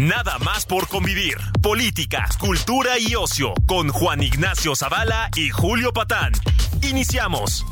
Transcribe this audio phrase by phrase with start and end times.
[0.00, 1.36] Nada más por convivir.
[1.60, 6.32] Política, cultura y ocio con Juan Ignacio Zavala y Julio Patán.
[6.80, 7.66] Iniciamos.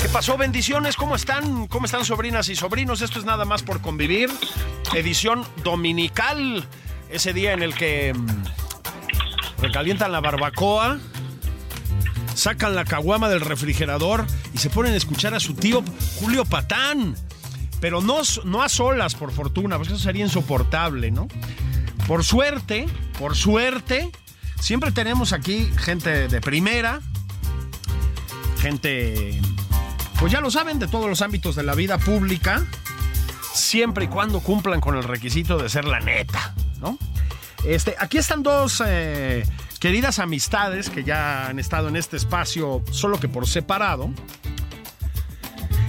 [0.00, 0.38] ¿Qué pasó?
[0.38, 1.66] Bendiciones, ¿cómo están?
[1.66, 3.02] ¿Cómo están sobrinas y sobrinos?
[3.02, 4.30] Esto es nada más por convivir.
[4.94, 6.64] Edición dominical,
[7.10, 10.98] ese día en el que mm, recalientan la barbacoa,
[12.34, 15.82] sacan la caguama del refrigerador y se ponen a escuchar a su tío
[16.18, 17.16] Julio Patán.
[17.80, 21.28] Pero no, no a solas, por fortuna, porque eso sería insoportable, ¿no?
[22.06, 22.86] Por suerte,
[23.18, 24.10] por suerte,
[24.58, 27.00] siempre tenemos aquí gente de primera,
[28.58, 29.40] gente,
[30.18, 32.66] pues ya lo saben, de todos los ámbitos de la vida pública,
[33.52, 36.98] siempre y cuando cumplan con el requisito de ser la neta, ¿no?
[37.64, 39.44] Este, aquí están dos eh,
[39.80, 44.10] queridas amistades que ya han estado en este espacio, solo que por separado,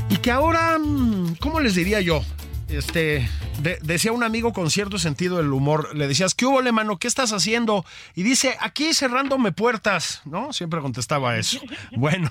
[0.09, 2.21] y que ahora, mm, ¿cómo les diría yo?
[2.67, 3.29] Este,
[3.61, 6.97] de- decía un amigo con cierto sentido del humor, le decías, ¿qué hubo, mano?
[6.97, 7.85] ¿Qué estás haciendo?
[8.15, 10.51] Y dice, aquí cerrándome puertas, ¿no?
[10.53, 11.59] Siempre contestaba eso.
[11.95, 12.29] Bueno,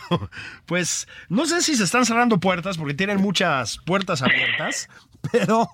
[0.67, 4.89] pues no sé si se están cerrando puertas porque tienen muchas puertas abiertas,
[5.33, 5.69] pero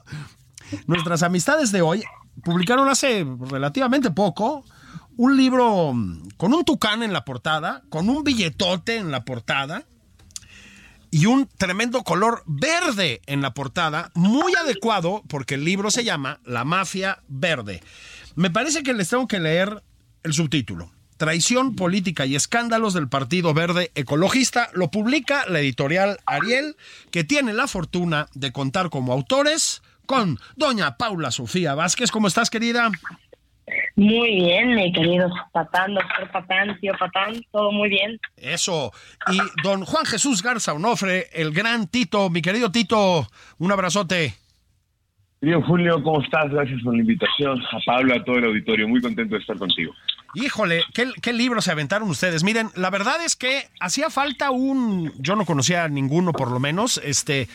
[0.86, 2.02] nuestras amistades de hoy
[2.44, 4.64] publicaron hace relativamente poco
[5.16, 5.94] un libro
[6.36, 9.84] con un tucán en la portada, con un billetote en la portada
[11.10, 16.40] y un tremendo color verde en la portada, muy adecuado porque el libro se llama
[16.44, 17.82] La Mafia Verde.
[18.34, 19.82] Me parece que les tengo que leer
[20.22, 20.92] el subtítulo.
[21.16, 26.76] Traición política y escándalos del Partido Verde Ecologista lo publica la editorial Ariel,
[27.10, 32.10] que tiene la fortuna de contar como autores con doña Paula Sofía Vázquez.
[32.10, 32.90] ¿Cómo estás, querida?
[33.96, 38.20] Muy bien, mi querido Patán, doctor Patán, tío Patán, todo muy bien.
[38.36, 38.92] Eso.
[39.32, 43.26] Y don Juan Jesús Garza Onofre, el gran Tito, mi querido Tito,
[43.58, 44.34] un abrazote.
[45.40, 46.50] Querido Julio, ¿cómo estás?
[46.50, 47.58] Gracias por la invitación.
[47.72, 48.86] A Pablo, a todo el auditorio.
[48.86, 49.94] Muy contento de estar contigo.
[50.36, 52.44] Híjole, ¿qué, libros se aventaron ustedes?
[52.44, 57.00] Miren, la verdad es que hacía falta un, yo no conocía ninguno por lo menos,
[57.02, 57.48] este,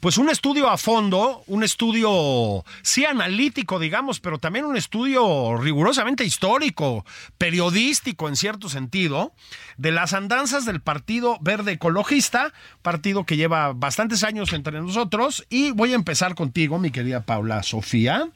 [0.00, 6.22] pues un estudio a fondo, un estudio, sí analítico, digamos, pero también un estudio rigurosamente
[6.22, 7.06] histórico,
[7.38, 9.32] periodístico en cierto sentido,
[9.78, 15.70] de las andanzas del Partido Verde Ecologista, partido que lleva bastantes años entre nosotros, y
[15.70, 18.28] voy a empezar contigo, mi querida Paula Sofía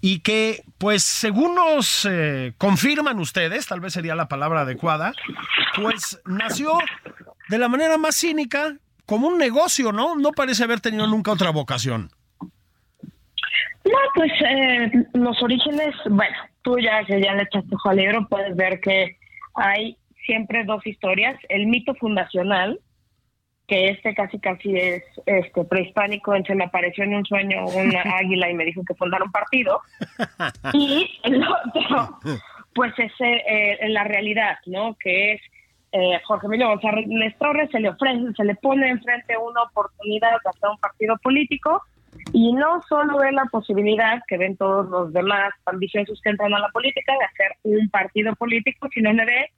[0.00, 5.12] y que, pues, según nos eh, confirman ustedes, tal vez sería la palabra adecuada,
[5.76, 6.78] pues nació
[7.48, 10.16] de la manera más cínica como un negocio, ¿no?
[10.16, 12.10] No parece haber tenido nunca otra vocación.
[13.84, 18.26] No, pues eh, los orígenes, bueno, tú ya que ya le echaste ojo al libro,
[18.28, 19.18] puedes ver que
[19.54, 21.38] hay siempre dos historias.
[21.48, 22.80] El mito fundacional,
[23.66, 28.02] que este casi casi es este prehispánico, en se me apareció en un sueño una
[28.18, 29.80] águila y me dijo que fundara un partido.
[30.72, 32.18] Y el otro,
[32.74, 34.96] pues es eh, la realidad, ¿no?
[34.98, 35.40] Que es
[35.92, 40.50] eh, Jorge Emilio González Torres, se le ofrece, se le pone enfrente una oportunidad de
[40.50, 41.82] hacer un partido político
[42.32, 46.58] y no solo ve la posibilidad que ven todos los demás ambiciosos que entran a
[46.58, 49.50] la política de hacer un partido político, sino le ve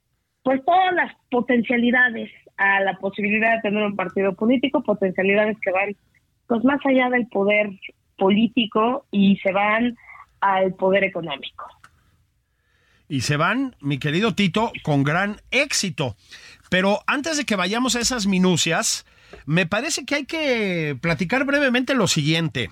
[0.47, 5.93] pues todas las potencialidades a la posibilidad de tener un partido político, potencialidades que van
[6.47, 7.69] pues más allá del poder
[8.17, 9.97] político y se van
[10.39, 11.65] al poder económico.
[13.09, 16.15] Y se van, mi querido Tito, con gran éxito.
[16.69, 19.05] Pero antes de que vayamos a esas minucias,
[19.45, 22.69] me parece que hay que platicar brevemente lo siguiente.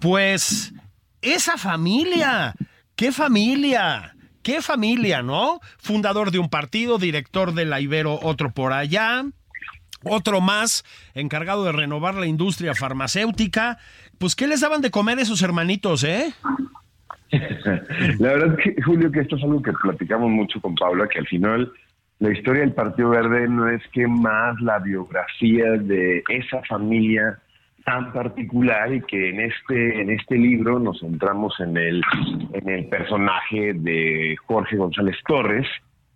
[0.00, 0.74] Pues
[1.22, 2.56] esa familia,
[2.96, 4.13] qué familia,
[4.44, 5.58] qué familia, ¿no?
[5.78, 9.24] Fundador de un partido, director de la Ibero, otro por allá,
[10.04, 10.84] otro más
[11.14, 13.78] encargado de renovar la industria farmacéutica.
[14.18, 16.32] Pues, ¿qué les daban de comer esos hermanitos, eh?
[17.32, 21.18] La verdad es que, Julio, que esto es algo que platicamos mucho con Paula, que
[21.18, 21.72] al final
[22.20, 27.40] la historia del Partido Verde no es que más la biografía de esa familia
[27.84, 32.02] tan particular y que en este en este libro nos centramos en el
[32.52, 35.66] en el personaje de Jorge González Torres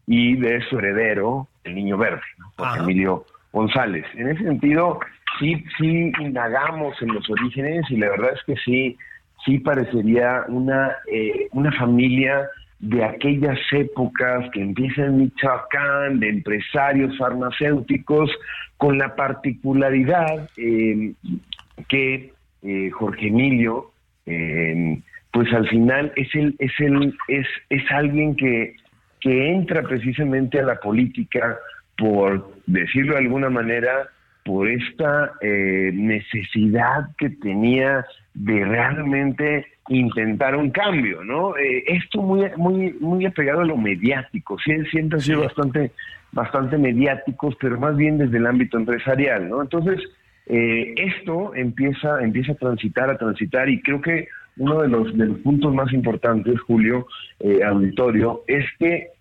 [0.07, 2.53] y de su heredero, el Niño Verde, ¿no?
[2.57, 2.81] Jorge.
[2.81, 4.07] Emilio González.
[4.15, 4.99] En ese sentido,
[5.39, 8.97] sí sí indagamos en los orígenes y la verdad es que sí
[9.45, 12.49] sí parecería una eh, una familia
[12.81, 18.31] de aquellas épocas que empiezan en Michoacán, de empresarios farmacéuticos,
[18.77, 21.13] con la particularidad eh,
[21.89, 22.33] que
[22.63, 23.93] eh, Jorge Emilio
[24.27, 24.99] eh,
[25.33, 28.75] pues al final es el, es el, es, es alguien que,
[29.21, 31.59] que entra precisamente a la política
[31.99, 34.09] por decirlo de alguna manera,
[34.45, 41.57] por esta eh, necesidad que tenía de realmente intentar un cambio, ¿no?
[41.57, 45.91] Eh, esto muy muy muy apegado a lo mediático, sí, siempre han sido bastante
[46.33, 49.61] bastante mediáticos, pero más bien desde el ámbito empresarial, ¿no?
[49.61, 50.01] Entonces
[50.49, 55.27] eh, esto empieza empieza a transitar, a transitar y creo que uno de los, de
[55.27, 57.07] los puntos más importantes, Julio,
[57.65, 59.13] auditorio, es que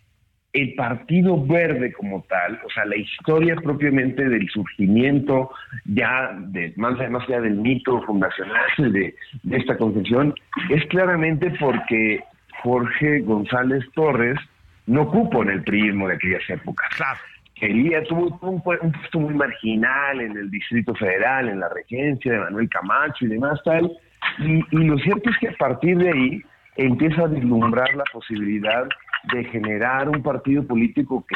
[0.57, 5.51] el Partido Verde como tal, o sea, la historia propiamente del surgimiento
[5.85, 9.15] ya, de, más, allá del mito fundacional de,
[9.51, 10.33] esta concepción,
[10.69, 12.23] es claramente porque
[12.63, 14.39] Jorge González Torres
[14.87, 16.89] no cupo en el prismo de aquellas épocas.
[16.95, 17.19] Claro.
[17.59, 22.69] Quería, tuvo, un, puesto muy marginal en el Distrito Federal, en la regencia de Manuel
[22.69, 23.91] Camacho y demás tal.
[24.39, 26.41] Y, y lo cierto es que a partir de ahí
[26.75, 28.87] empieza a vislumbrar la posibilidad
[29.33, 31.35] de generar un partido político que,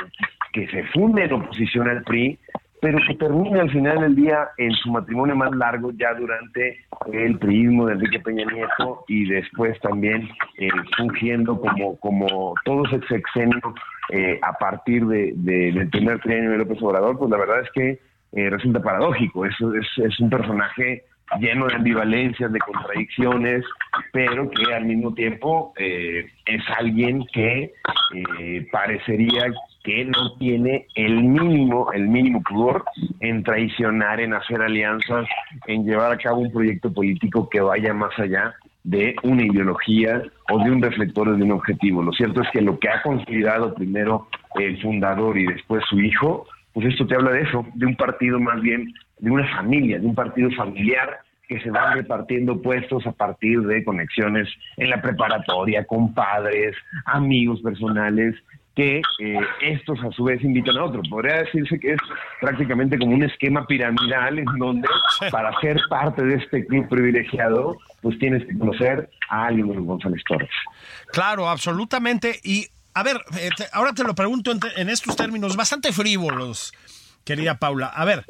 [0.53, 2.37] que se funde en oposición al PRI,
[2.81, 6.79] pero que termina al final del día en su matrimonio más largo ya durante
[7.13, 12.99] el priismo de Enrique Peña Nieto y después también eh, fungiendo como, como todo ese
[13.07, 13.61] sexenio
[14.09, 17.99] eh, a partir de, del primer trienio de López Obrador, pues la verdad es que
[18.33, 19.45] eh, resulta paradójico.
[19.45, 21.03] Eso es, es un personaje
[21.39, 23.63] lleno de ambivalencias, de contradicciones,
[24.11, 27.71] pero que al mismo tiempo eh, es alguien que
[28.39, 29.45] eh, parecería
[29.83, 32.83] que no tiene el mínimo, el mínimo pudor
[33.19, 35.27] en traicionar, en hacer alianzas,
[35.67, 40.63] en llevar a cabo un proyecto político que vaya más allá de una ideología o
[40.63, 42.01] de un reflector de un objetivo.
[42.01, 46.45] Lo cierto es que lo que ha considerado primero el fundador y después su hijo,
[46.73, 50.05] pues esto te habla de eso, de un partido más bien de una familia, de
[50.05, 54.47] un partido familiar que se van repartiendo puestos a partir de conexiones
[54.77, 56.75] en la preparatoria, con padres,
[57.05, 58.35] amigos personales,
[58.75, 61.07] que eh, estos a su vez invitan a otros.
[61.09, 61.99] Podría decirse que es
[62.39, 64.87] prácticamente como un esquema piramidal en donde
[65.29, 70.21] para ser parte de este club privilegiado, pues tienes que conocer a alguien de González
[70.27, 70.49] Torres.
[71.11, 72.39] Claro, absolutamente.
[72.43, 76.73] Y a ver, eh, ahora te lo pregunto en estos términos bastante frívolos,
[77.25, 77.87] querida Paula.
[77.87, 78.25] A ver,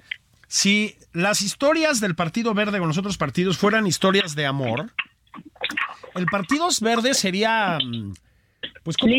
[0.47, 4.91] si las historias del Partido Verde con los otros partidos fueran historias de amor,
[6.15, 8.13] el Partido Verde sería, mm,
[8.83, 9.13] pues, ¿cómo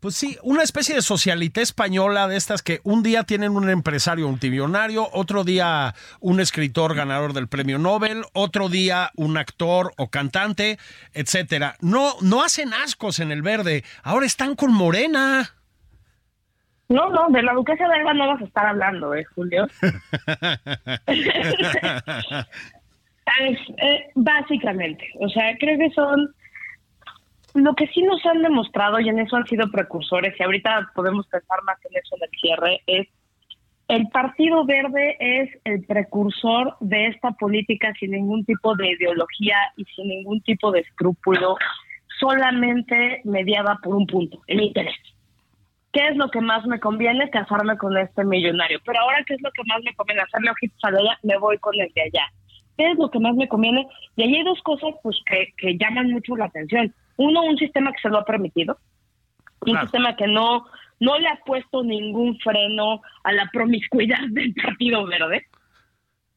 [0.00, 4.28] Pues sí, una especie de socialité española de estas que un día tienen un empresario
[4.28, 10.78] multimillonario, otro día un escritor ganador del premio Nobel, otro día un actor o cantante,
[11.14, 11.76] etcétera.
[11.80, 15.54] No, no hacen ascos en el verde, ahora están con Morena.
[16.88, 19.66] No, no, de la duquesa de Alba no vas a estar hablando, ¿eh, Julio?
[23.38, 26.32] Eh, básicamente, o sea, creo que son
[27.56, 31.26] lo que sí nos han demostrado y en eso han sido precursores y ahorita podemos
[31.26, 33.08] pensar más en eso en el cierre es
[33.88, 39.84] el Partido Verde es el precursor de esta política sin ningún tipo de ideología y
[39.84, 41.56] sin ningún tipo de escrúpulo,
[42.18, 44.96] solamente mediada por un punto, el interés.
[45.96, 47.30] ¿qué es lo que más me conviene?
[47.30, 48.78] Casarme con este millonario.
[48.84, 50.20] Pero ahora, ¿qué es lo que más me conviene?
[50.20, 52.26] Hacerle ojitos a allá, me voy con el de allá.
[52.76, 53.88] ¿Qué es lo que más me conviene?
[54.14, 56.94] Y ahí hay dos cosas pues que, que llaman mucho la atención.
[57.16, 58.78] Uno, un sistema que se lo ha permitido,
[59.60, 60.66] un sistema que no,
[61.00, 65.46] no le ha puesto ningún freno a la promiscuidad del Partido Verde.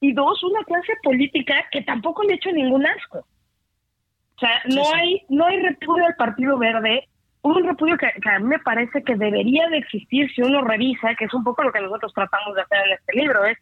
[0.01, 3.19] Y dos, una clase política que tampoco le ha hecho ningún asco.
[3.19, 7.09] O sea, no hay no hay repudio al Partido Verde
[7.41, 11.25] un repudio que, a mí me parece que debería de existir si uno revisa, que
[11.25, 13.57] es un poco lo que nosotros tratamos de hacer en este libro, es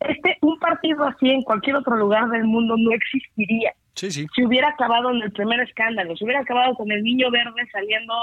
[0.00, 3.72] este un partido así en cualquier otro lugar del mundo no existiría.
[3.94, 4.26] Sí, sí.
[4.34, 8.14] Si hubiera acabado en el primer escándalo, si hubiera acabado con el niño verde saliendo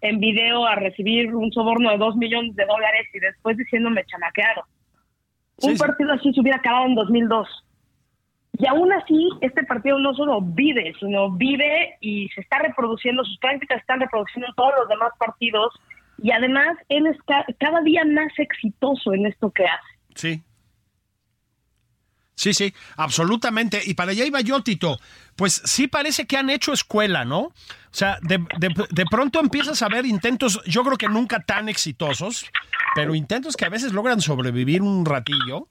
[0.00, 4.64] en video a recibir un soborno de dos millones de dólares y después diciéndome chamaqueado.
[5.62, 7.48] un partido así se hubiera acabado en 2002.
[8.58, 13.38] Y aún así, este partido no solo vive, sino vive y se está reproduciendo, sus
[13.38, 15.74] prácticas están reproduciendo en todos los demás partidos
[16.22, 17.16] y además él es
[17.58, 19.96] cada día más exitoso en esto que hace.
[20.14, 20.42] Sí.
[22.36, 23.80] Sí, sí, absolutamente.
[23.84, 24.98] Y para allá iba yo, Tito.
[25.34, 27.40] Pues sí parece que han hecho escuela, ¿no?
[27.40, 27.52] O
[27.90, 32.46] sea, de, de pronto empiezas a ver intentos, yo creo que nunca tan exitosos,
[32.94, 35.68] pero intentos que a veces logran sobrevivir un ratillo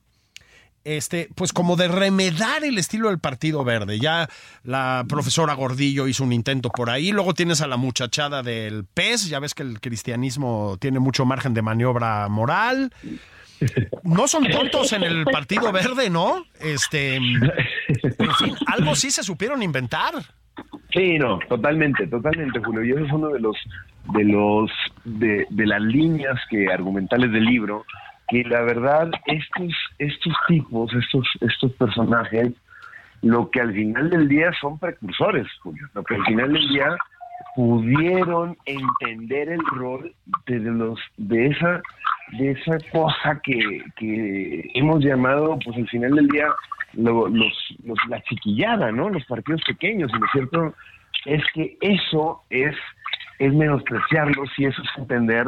[0.86, 4.00] este, pues como de remedar el estilo del Partido Verde.
[4.00, 4.30] Ya
[4.64, 7.12] la profesora Gordillo hizo un intento por ahí.
[7.12, 9.28] Luego tienes a la muchachada del PES.
[9.28, 12.94] Ya ves que el cristianismo tiene mucho margen de maniobra moral.
[14.04, 16.46] No son tontos en el Partido Verde, ¿no?
[16.60, 20.14] Este, en fin, algo sí se supieron inventar.
[20.92, 22.84] Sí, no, totalmente, totalmente, Julio.
[22.84, 23.58] Y eso es uno de los,
[24.14, 24.72] de los,
[25.04, 27.86] de las líneas que argumentales del libro,
[28.28, 32.54] que la verdad estos, estos tipos, estos, estos personajes,
[33.22, 35.88] lo que al final del día son precursores, Julio.
[35.94, 36.96] Lo que al final del día
[37.56, 40.13] pudieron entender el rol
[40.46, 41.82] de los de esa
[42.38, 46.48] de esa cosa que, que hemos llamado pues al final del día
[46.94, 50.74] los, los, la chiquillada no los partidos pequeños y lo cierto
[51.25, 52.75] es que eso es
[53.39, 55.48] es menospreciarlos y eso es entender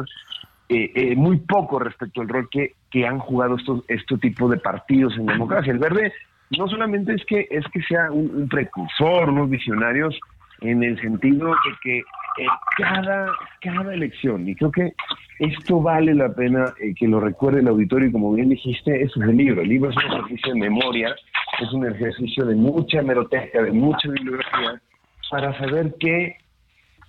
[0.68, 4.58] eh, eh, muy poco respecto al rol que, que han jugado estos este tipo de
[4.58, 5.72] partidos en democracia.
[5.72, 6.12] El verde
[6.50, 10.18] no solamente es que es que sea un, un precursor unos visionarios
[10.60, 12.46] en el sentido de que eh,
[12.76, 14.92] cada, cada elección, y creo que
[15.38, 19.22] esto vale la pena eh, que lo recuerde el auditorio, y como bien dijiste, eso
[19.22, 19.62] es el libro.
[19.62, 21.14] El libro es un ejercicio de memoria,
[21.60, 24.80] es un ejercicio de mucha hemeroteca, de mucha bibliografía,
[25.30, 26.36] para saber que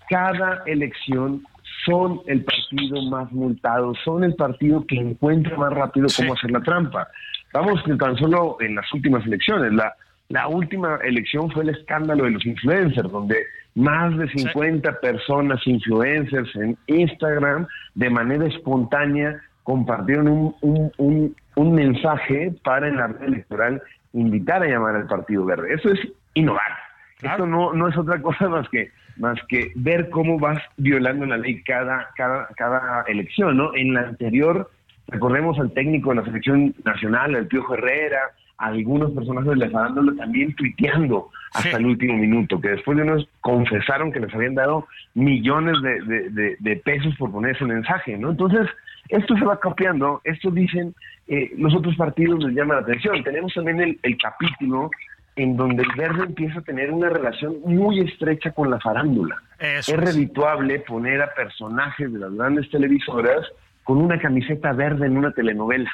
[0.10, 1.44] cada elección
[1.86, 6.62] son el partido más multado, son el partido que encuentra más rápido cómo hacer la
[6.62, 7.08] trampa.
[7.54, 9.94] Vamos tan solo en las últimas elecciones, la
[10.30, 13.36] la última elección fue el escándalo de los influencers, donde
[13.76, 22.54] más de 50 personas influencers en Instagram de manera espontánea compartieron un, un, un, mensaje
[22.64, 23.82] para en la red electoral
[24.14, 25.74] invitar a llamar al Partido Verde.
[25.74, 26.00] Eso es
[26.36, 26.78] innovar.
[27.22, 31.38] Esto no, no es otra cosa más que más que ver cómo vas violando la
[31.38, 33.76] ley cada, cada, cada elección, ¿no?
[33.76, 34.72] En la anterior,
[35.08, 40.14] recordemos al técnico de la selección nacional, el Piojo Herrera, algunos personajes de la farándula
[40.18, 44.86] también tuiteando hasta el último minuto, que después de unos confesaron que les habían dado
[45.16, 48.32] millones de, de, pesos por poner ese mensaje, ¿no?
[48.32, 48.68] Entonces,
[49.08, 50.94] esto se va copiando, esto dicen,
[51.28, 53.24] eh, los otros partidos les llama la atención.
[53.24, 54.92] Tenemos también el, el capítulo
[55.36, 59.42] en donde el verde empieza a tener una relación muy estrecha con la farándula.
[59.60, 63.48] es redituable poner a personajes de las grandes televisoras
[63.84, 65.90] con una camiseta verde en una telenovela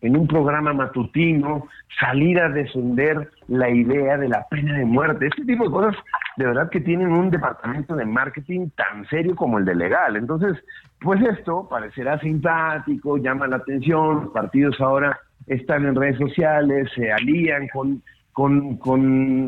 [0.00, 1.66] en un programa matutino,
[1.98, 5.26] salir a defender la idea de la pena de muerte.
[5.26, 5.96] Este tipo de cosas,
[6.36, 10.16] de verdad que tienen un departamento de marketing tan serio como el de legal.
[10.16, 10.56] Entonces,
[11.00, 17.10] pues esto parecerá simpático, llama la atención, los partidos ahora están en redes sociales, se
[17.10, 18.02] alían con,
[18.32, 18.76] con,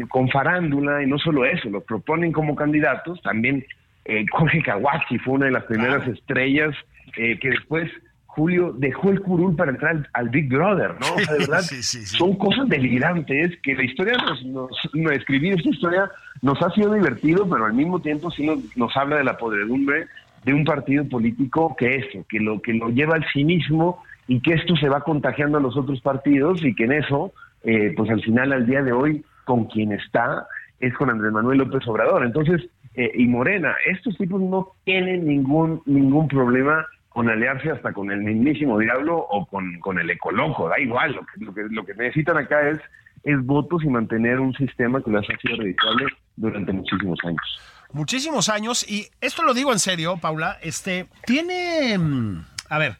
[0.08, 3.20] con, farándula y no solo eso, lo proponen como candidatos.
[3.22, 3.64] También
[4.04, 6.74] eh, Jorge Kawachi fue una de las primeras estrellas
[7.16, 7.90] eh, que después
[8.34, 11.14] Julio dejó el curul para entrar al, Big Brother, ¿no?
[11.14, 14.70] O sea, de verdad, son cosas delirantes que la historia nos, nos,
[15.12, 16.10] escribir esta historia
[16.40, 20.06] nos ha sido divertido, pero al mismo tiempo sí nos, habla de la podredumbre
[20.44, 24.54] de un partido político que eso, que lo que lo lleva al cinismo y que
[24.54, 27.32] esto se va contagiando a los otros partidos y que en eso,
[27.64, 30.46] eh, pues al final, al día de hoy, con quien está
[30.78, 32.24] es con Andrés Manuel López Obrador.
[32.24, 32.62] Entonces,
[32.94, 38.20] eh, y Morena, estos tipos no tienen ningún ningún problema con aliarse hasta con el
[38.20, 41.94] mismísimo diablo o con, con el ecoloco, da igual, lo que, lo que, lo que
[41.94, 42.78] necesitan acá es,
[43.24, 47.60] es votos y mantener un sistema que les ha sido redituable durante muchísimos años.
[47.92, 52.96] Muchísimos años, y esto lo digo en serio, Paula, este, tiene, mm, a ver,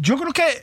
[0.00, 0.60] yo creo que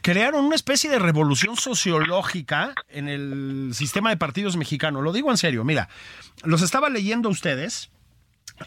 [0.00, 5.02] crearon una especie de revolución sociológica en el sistema de partidos mexicano.
[5.02, 5.88] Lo digo en serio, mira,
[6.44, 7.90] los estaba leyendo ustedes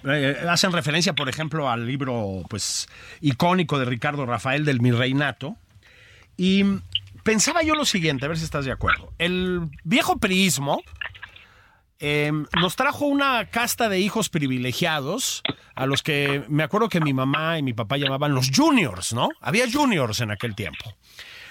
[0.03, 2.87] eh, hacen referencia, por ejemplo, al libro pues
[3.21, 5.55] icónico de Ricardo Rafael del Mi Reinato.
[6.37, 6.63] Y
[7.23, 9.13] pensaba yo lo siguiente, a ver si estás de acuerdo.
[9.17, 10.81] El viejo priismo
[11.99, 15.41] eh, nos trajo una casta de hijos privilegiados
[15.75, 19.29] a los que me acuerdo que mi mamá y mi papá llamaban los juniors, ¿no?
[19.39, 20.95] Había juniors en aquel tiempo.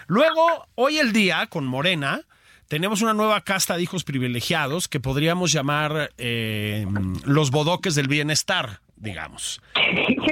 [0.07, 2.21] Luego, hoy el día, con Morena,
[2.68, 6.87] tenemos una nueva casta de hijos privilegiados que podríamos llamar eh,
[7.25, 9.61] los bodoques del bienestar digamos.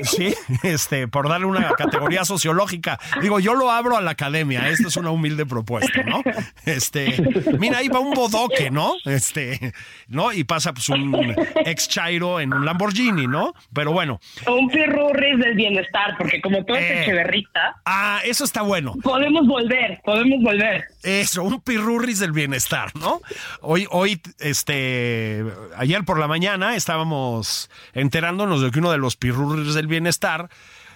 [0.02, 0.34] Sí,
[0.64, 2.98] este, por darle una categoría sociológica.
[3.20, 6.22] Digo, yo lo abro a la academia, esto es una humilde propuesta, ¿no?
[6.64, 7.14] Este,
[7.58, 8.94] mira, ahí va un bodoque, ¿no?
[9.04, 9.72] Este,
[10.08, 10.32] ¿no?
[10.32, 11.34] Y pasa pues un
[11.66, 13.54] ex chairo en un Lamborghini, ¿no?
[13.72, 14.20] Pero bueno.
[14.46, 17.44] Un pirurris del bienestar, porque como todo es eh,
[17.84, 18.94] Ah, eso está bueno.
[19.02, 20.86] Podemos volver, podemos volver.
[21.02, 23.20] Eso, un pirurris del bienestar, ¿no?
[23.60, 25.44] Hoy, hoy, este,
[25.76, 30.48] ayer por la mañana estábamos enterándonos de que uno de los pirurris del bienestar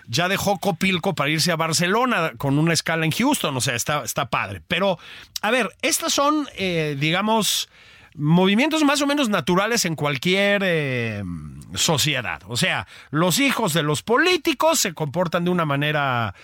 [0.09, 4.05] ya dejó Copilco para irse a Barcelona con una escala en Houston, o sea, está,
[4.05, 4.63] está padre.
[4.69, 4.99] Pero,
[5.43, 7.69] a ver, estas son, eh, digamos,
[8.15, 11.23] movimientos más o menos naturales en cualquier eh,
[11.75, 12.43] sociedad.
[12.47, 16.35] O sea, los hijos de los políticos se comportan de una manera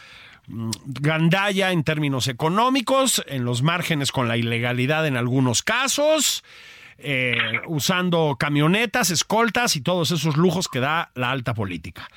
[0.84, 6.44] gandalla en términos económicos, en los márgenes con la ilegalidad en algunos casos,
[6.98, 12.08] eh, usando camionetas, escoltas y todos esos lujos que da la alta política.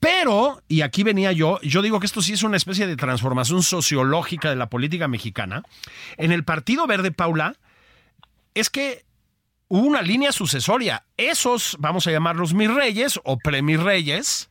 [0.00, 3.62] Pero, y aquí venía yo, yo digo que esto sí es una especie de transformación
[3.62, 5.62] sociológica de la política mexicana.
[6.18, 7.56] En el Partido Verde, Paula,
[8.52, 9.06] es que
[9.68, 11.06] hubo una línea sucesoria.
[11.16, 14.50] Esos, vamos a llamarlos mis reyes o premirreyes,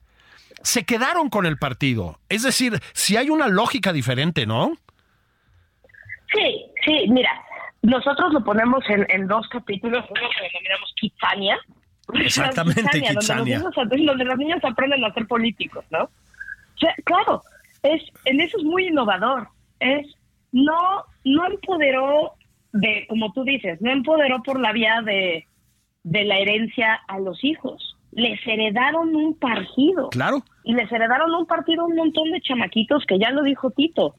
[0.63, 2.20] se quedaron con el partido.
[2.29, 4.74] Es decir, si hay una lógica diferente, ¿no?
[6.34, 7.29] Sí, sí, mira,
[7.84, 11.60] nosotros lo ponemos en, dos capítulos, uno que denominamos Kitsania.
[12.15, 13.60] Exactamente, Kitsania.
[13.60, 16.03] Donde, los niños aprenden a ser políticos, ¿no?
[16.03, 17.43] O sea, claro,
[17.84, 19.50] es, en eso es muy innovador.
[19.79, 20.08] Es,
[20.51, 22.34] no, no empoderó
[22.72, 25.46] de, como tú dices, no empoderó por la vía de,
[26.03, 27.93] de la herencia a los hijos.
[28.15, 30.10] Les heredaron un partido.
[30.10, 30.43] Claro.
[30.63, 34.15] Y les heredaron un partido a un montón de chamaquitos que ya lo dijo Tito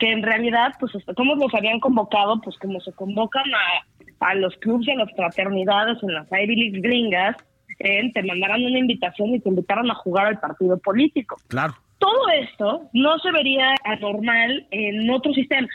[0.00, 2.40] que en realidad, pues, ¿cómo los habían convocado?
[2.40, 6.56] Pues como se convocan a, a los clubes y a las fraternidades en las Ivy
[6.56, 7.36] League gringas,
[7.78, 11.36] eh, te mandaran una invitación y te invitaran a jugar al partido político.
[11.48, 11.74] Claro.
[11.98, 15.70] Todo esto no se vería anormal en otros sistemas.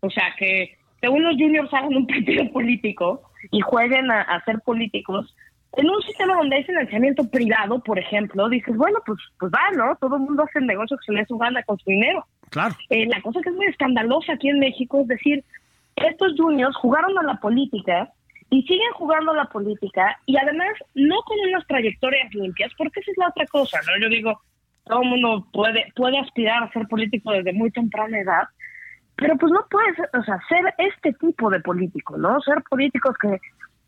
[0.00, 4.60] O sea, que, que unos juniors hagan un partido político y jueguen a, a ser
[4.60, 5.34] políticos,
[5.76, 9.96] en un sistema donde hay financiamiento privado, por ejemplo, dices, bueno, pues, pues va, ¿no?
[9.96, 12.24] Todo el mundo hace negocios que se le su gana con su dinero.
[12.50, 12.74] Claro.
[12.88, 15.44] Eh, la cosa que es muy escandalosa aquí en México es decir,
[15.96, 18.10] estos juniors jugaron a la política
[18.50, 23.10] y siguen jugando a la política y además no con unas trayectorias limpias, porque esa
[23.10, 24.00] es la otra cosa, ¿no?
[24.00, 24.40] Yo digo,
[24.84, 28.44] todo el mundo puede, puede aspirar a ser político desde muy temprana edad,
[29.16, 32.40] pero pues no puedes, o sea, ser este tipo de político, ¿no?
[32.40, 33.38] Ser políticos que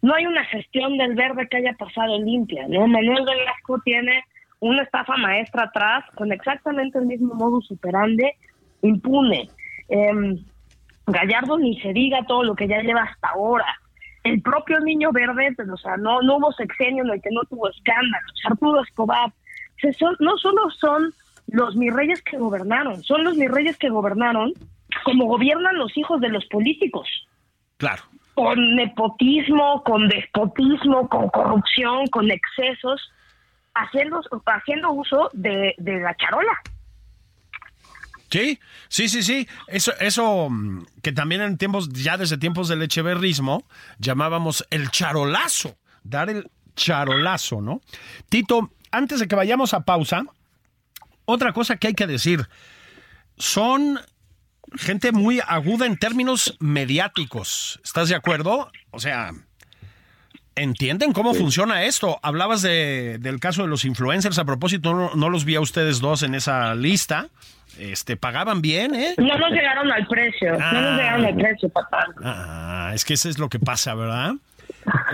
[0.02, 2.86] no hay una gestión del verde que haya pasado limpia, ¿no?
[2.86, 4.24] Manuel Velasco tiene
[4.60, 8.34] una estafa maestra atrás con exactamente el mismo modo superande
[8.82, 9.48] impune.
[9.88, 10.38] Em,
[11.06, 13.66] Gallardo ni se diga todo lo que ya lleva hasta ahora.
[14.22, 17.68] El propio niño verde, pues, o sea, no, hubo sexenio en el que no tuvo
[17.68, 18.40] escándalos.
[18.44, 19.32] Arturo Escobar.
[20.20, 21.12] no solo son
[21.48, 24.52] los mis reyes que gobernaron, son los mis reyes que gobernaron
[25.04, 27.08] como gobiernan los hijos de los políticos.
[27.76, 28.02] Claro.
[28.40, 33.12] Con nepotismo, con despotismo, con corrupción, con excesos,
[33.74, 36.52] haciendo, haciendo uso de, la charola.
[38.30, 39.46] Sí, sí, sí, sí.
[39.68, 43.64] Eso, eso mm, que también en tiempos, ya desde tiempos del echeverrismo,
[43.98, 47.82] llamábamos el charolazo, dar el charolazo, ¿no?
[48.30, 50.22] Tito, antes de que vayamos a pausa,
[51.26, 52.48] otra cosa que hay que decir,
[53.36, 54.00] son
[54.76, 58.70] gente muy aguda en términos mediáticos, ¿estás de acuerdo?
[58.90, 59.32] O sea,
[60.54, 62.18] ¿entienden cómo funciona esto?
[62.22, 66.00] Hablabas de, del caso de los influencers, a propósito, no, no los vi a ustedes
[66.00, 67.28] dos en esa lista
[67.78, 69.14] este, pagaban bien, ¿eh?
[69.16, 72.06] No nos llegaron al precio, no nos llegaron al precio, papá.
[72.22, 74.34] Ah, es que eso es lo que pasa, ¿verdad?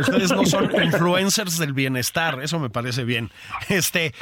[0.01, 3.31] Ustedes no son influencers del bienestar, eso me parece bien.
[3.69, 4.14] Este,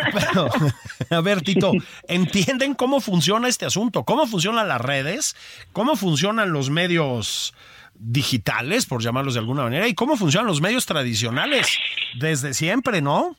[1.10, 1.72] a ver, Tito,
[2.08, 4.04] ¿entienden cómo funciona este asunto?
[4.04, 5.36] ¿Cómo funcionan las redes?
[5.72, 7.54] ¿Cómo funcionan los medios
[7.94, 9.88] digitales, por llamarlos de alguna manera?
[9.88, 11.78] ¿Y cómo funcionan los medios tradicionales?
[12.18, 13.36] Desde siempre, ¿no?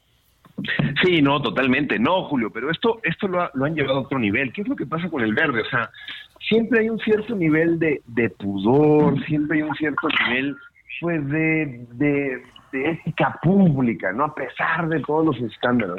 [1.03, 1.97] Sí, no, totalmente.
[1.99, 4.51] No, Julio, pero esto, esto lo, han llevado a otro nivel.
[4.53, 5.61] ¿Qué es lo que pasa con el verde?
[5.61, 5.89] O sea,
[6.47, 10.55] siempre hay un cierto nivel de, pudor, siempre hay un cierto nivel
[10.99, 12.43] pues de, de,
[12.73, 14.25] ética pública, ¿no?
[14.25, 15.97] A pesar de todos los escándalos.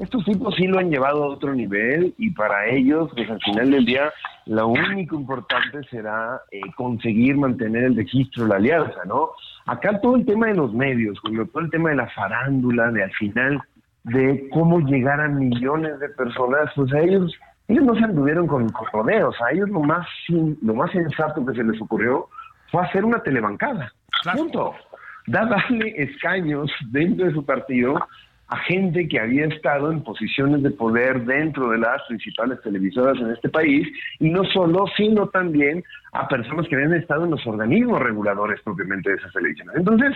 [0.00, 3.70] Estos tipos sí lo han llevado a otro nivel y para ellos, pues al final
[3.70, 4.10] del día,
[4.46, 9.30] lo único importante será eh, conseguir mantener el registro, la alianza, ¿no?
[9.66, 13.04] Acá todo el tema de los medios, Julio, todo el tema de la farándula, de
[13.04, 13.62] al final
[14.04, 17.32] de cómo llegar a millones de personas, pues a ellos,
[17.68, 21.64] ellos no se anduvieron con, rodeos, a ellos lo más, lo más sensato que se
[21.64, 22.28] les ocurrió
[22.70, 23.92] fue hacer una telebancada.
[24.34, 24.74] Punto.
[25.26, 27.94] Da darle escaños dentro de su partido
[28.52, 33.30] a gente que había estado en posiciones de poder dentro de las principales televisoras en
[33.30, 33.88] este país,
[34.18, 39.08] y no solo, sino también a personas que habían estado en los organismos reguladores propiamente
[39.08, 39.76] de esas televisiones.
[39.76, 40.12] Entonces,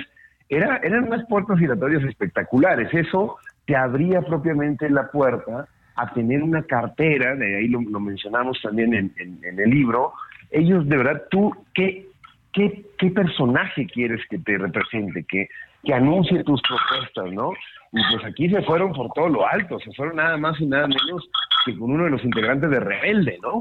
[0.51, 2.93] era, eran unas puertas giratorias espectaculares.
[2.93, 8.93] Eso te abría propiamente la puerta a tener una cartera, de ahí lo, mencionamos también
[8.93, 10.13] en, el libro,
[10.51, 12.07] ellos de verdad, tú, ¿qué,
[12.53, 15.49] qué, qué personaje quieres que te represente, que,
[15.83, 17.53] que anuncie tus propuestas, ¿no?
[17.93, 20.87] Y pues aquí se fueron por todo lo alto, se fueron nada más y nada
[20.87, 21.29] menos
[21.65, 23.61] que con uno de los integrantes de Rebelde, ¿no?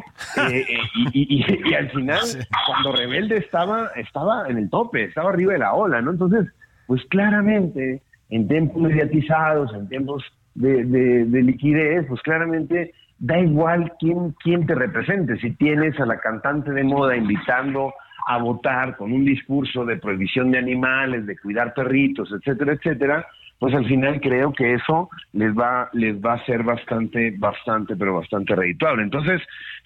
[0.50, 0.78] Eh, eh,
[1.14, 2.20] y, y, y, al final,
[2.68, 6.12] cuando Rebelde estaba, estaba en el tope, estaba arriba de la ola, ¿no?
[6.12, 6.48] Entonces,
[6.88, 10.24] pues claramente en tiempos mediatizados, en tiempos
[10.56, 15.38] de, liquidez, pues claramente da igual quién, quién te represente.
[15.38, 17.94] Si tienes a la cantante de moda invitando
[18.28, 23.28] a votar con un discurso de prohibición de animales, de cuidar perritos, etcétera, etcétera,
[23.60, 28.16] pues al final creo que eso les va les va a ser bastante bastante pero
[28.16, 29.04] bastante redituable.
[29.04, 29.42] Entonces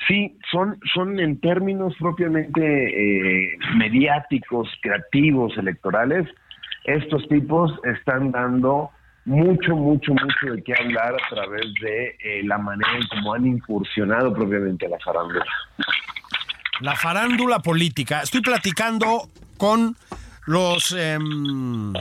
[0.08, 6.28] sí son son en términos propiamente eh, mediáticos creativos electorales
[6.86, 8.90] estos tipos están dando
[9.26, 13.46] mucho mucho mucho de qué hablar a través de eh, la manera en cómo han
[13.46, 15.46] incursionado propiamente la farándula.
[16.82, 18.22] La farándula política.
[18.22, 19.96] Estoy platicando con
[20.48, 21.94] los em,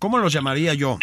[0.00, 0.98] ¿cómo los llamaría yo?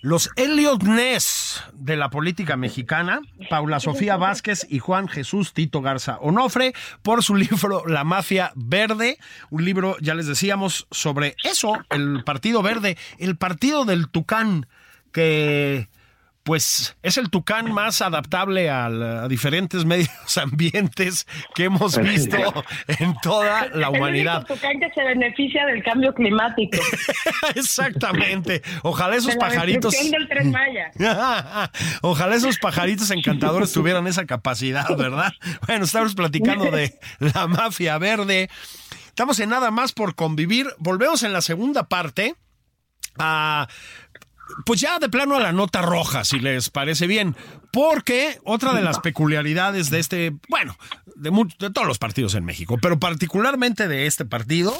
[0.00, 6.18] Los Elliot Ness de la política mexicana, Paula Sofía Vázquez y Juan Jesús Tito Garza
[6.20, 9.18] Onofre, por su libro La Mafia Verde,
[9.50, 14.66] un libro, ya les decíamos, sobre eso, el Partido Verde, el Partido del Tucán,
[15.10, 15.88] que
[16.44, 22.36] pues es el tucán más adaptable a, diferentes medios ambientes que hemos visto
[22.86, 24.44] en toda la humanidad.
[24.48, 26.78] El tucán que se beneficia del cambio climático.
[27.56, 28.62] Exactamente.
[28.82, 29.94] Ojalá esos pajaritos.
[29.94, 30.92] Del Maya.
[32.02, 35.32] Ojalá esos pajaritos encantadores tuvieran esa capacidad, ¿verdad?
[35.66, 38.50] Bueno, estamos platicando de la mafia verde.
[39.06, 40.66] Estamos en nada más por convivir.
[40.78, 42.34] Volvemos en la segunda parte
[43.18, 43.68] a
[44.64, 47.36] pues ya de plano a la nota roja, si les parece bien.
[47.72, 50.76] Porque otra de las peculiaridades de este, bueno,
[51.16, 54.74] de, de, todos los partidos en México, pero particularmente de este partido,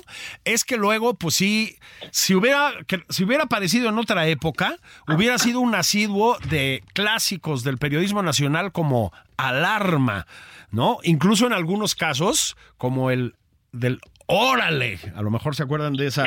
[0.44, 1.79] es que luego, pues sí,
[2.11, 2.72] si hubiera,
[3.09, 4.77] si hubiera aparecido en otra época,
[5.09, 10.27] hubiera sido un asiduo de clásicos del periodismo nacional como Alarma,
[10.70, 10.98] ¿no?
[11.03, 13.35] Incluso en algunos casos, como el
[13.72, 16.24] del Órale, a lo mejor se acuerdan de esa,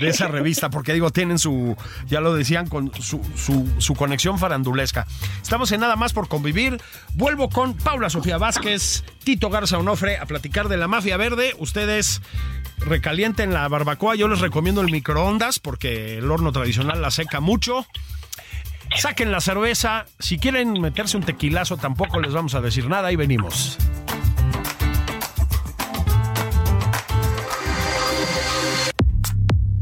[0.00, 4.38] de esa revista, porque digo, tienen su, ya lo decían, con su, su, su, conexión
[4.38, 5.06] farandulesca.
[5.42, 6.80] Estamos en nada más por convivir.
[7.14, 11.54] Vuelvo con Paula Sofía Vázquez, Tito Garza Onofre a platicar de la mafia verde.
[11.58, 12.22] Ustedes
[12.78, 14.14] recalienten la barbacoa.
[14.14, 17.86] Yo les recomiendo el microondas porque el horno tradicional la seca mucho.
[18.94, 20.06] Saquen la cerveza.
[20.18, 23.08] Si quieren meterse un tequilazo, tampoco les vamos a decir nada.
[23.08, 23.78] Ahí venimos.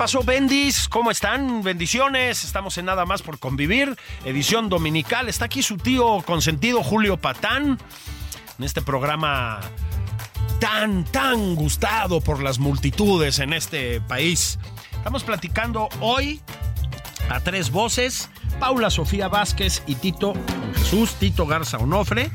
[0.00, 0.88] Pasó, Bendis?
[0.88, 1.62] ¿Cómo están?
[1.62, 2.44] Bendiciones.
[2.44, 3.98] Estamos en Nada más por convivir.
[4.24, 5.28] Edición dominical.
[5.28, 7.78] Está aquí su tío consentido, Julio Patán,
[8.58, 9.60] en este programa
[10.58, 14.58] tan, tan gustado por las multitudes en este país.
[14.92, 16.40] Estamos platicando hoy
[17.28, 20.32] a tres voces, Paula Sofía Vázquez y Tito
[20.76, 22.30] Jesús, Tito Garza Onofre,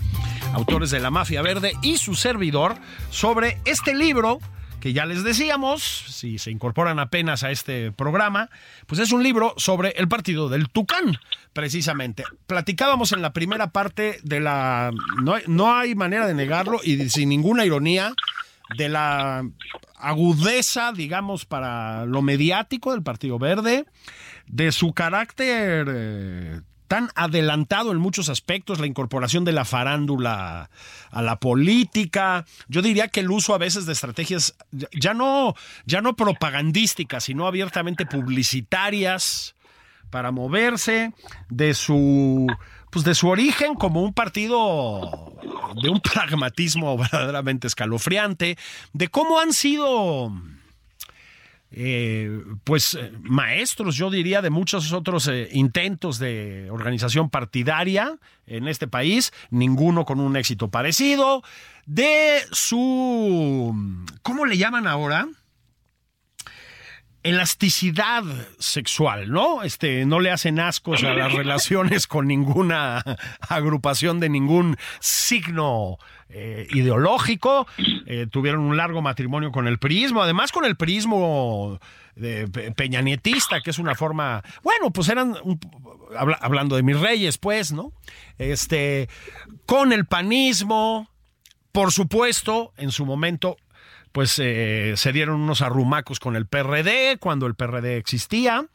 [0.54, 2.76] autores de La Mafia Verde, y su servidor,
[3.10, 4.38] sobre este libro
[4.86, 8.52] que ya les decíamos, si se incorporan apenas a este programa,
[8.86, 11.18] pues es un libro sobre el partido del Tucán,
[11.54, 12.24] precisamente.
[12.46, 14.92] Platicábamos en la primera parte de la...
[15.24, 18.14] No hay, no hay manera de negarlo y sin ninguna ironía
[18.78, 19.50] de la
[19.96, 23.88] agudeza, digamos, para lo mediático del Partido Verde,
[24.46, 30.70] de su carácter eh, tan adelantado en muchos aspectos, la incorporación de la farándula
[31.12, 32.46] a la política.
[32.68, 34.56] Yo diría que el uso a veces de estrategias
[34.92, 39.56] ya no, ya no propagandísticas, sino abiertamente publicitarias
[40.10, 41.14] para moverse
[41.50, 42.48] de su
[42.92, 45.36] pues de su origen como un partido
[45.82, 48.58] de un pragmatismo verdaderamente escalofriante,
[48.94, 50.32] de cómo han sido
[51.78, 58.70] eh, pues eh, maestros, yo diría, de muchos otros eh, intentos de organización partidaria en
[58.70, 61.44] este país, ninguno con un éxito parecido,
[61.86, 63.76] de su,
[64.22, 65.28] ¿cómo le llaman ahora?
[67.24, 68.24] elasticidad
[68.60, 69.64] sexual, ¿no?
[69.64, 73.04] Este, no le hacen ascos a las relaciones con ninguna
[73.50, 75.98] agrupación de ningún signo
[76.30, 77.68] eh, ideológico.
[78.06, 81.80] Eh, tuvieron un largo matrimonio con el prismo, además con el prismo
[82.16, 85.36] de peñanietista, que es una forma, bueno, pues eran
[86.40, 87.92] hablando de mis reyes, pues, ¿no?
[88.38, 89.10] Este,
[89.66, 91.10] con el panismo,
[91.72, 93.58] por supuesto, en su momento
[94.14, 98.66] pues se dieron unos arrumacos con el PRD cuando el PRD existía.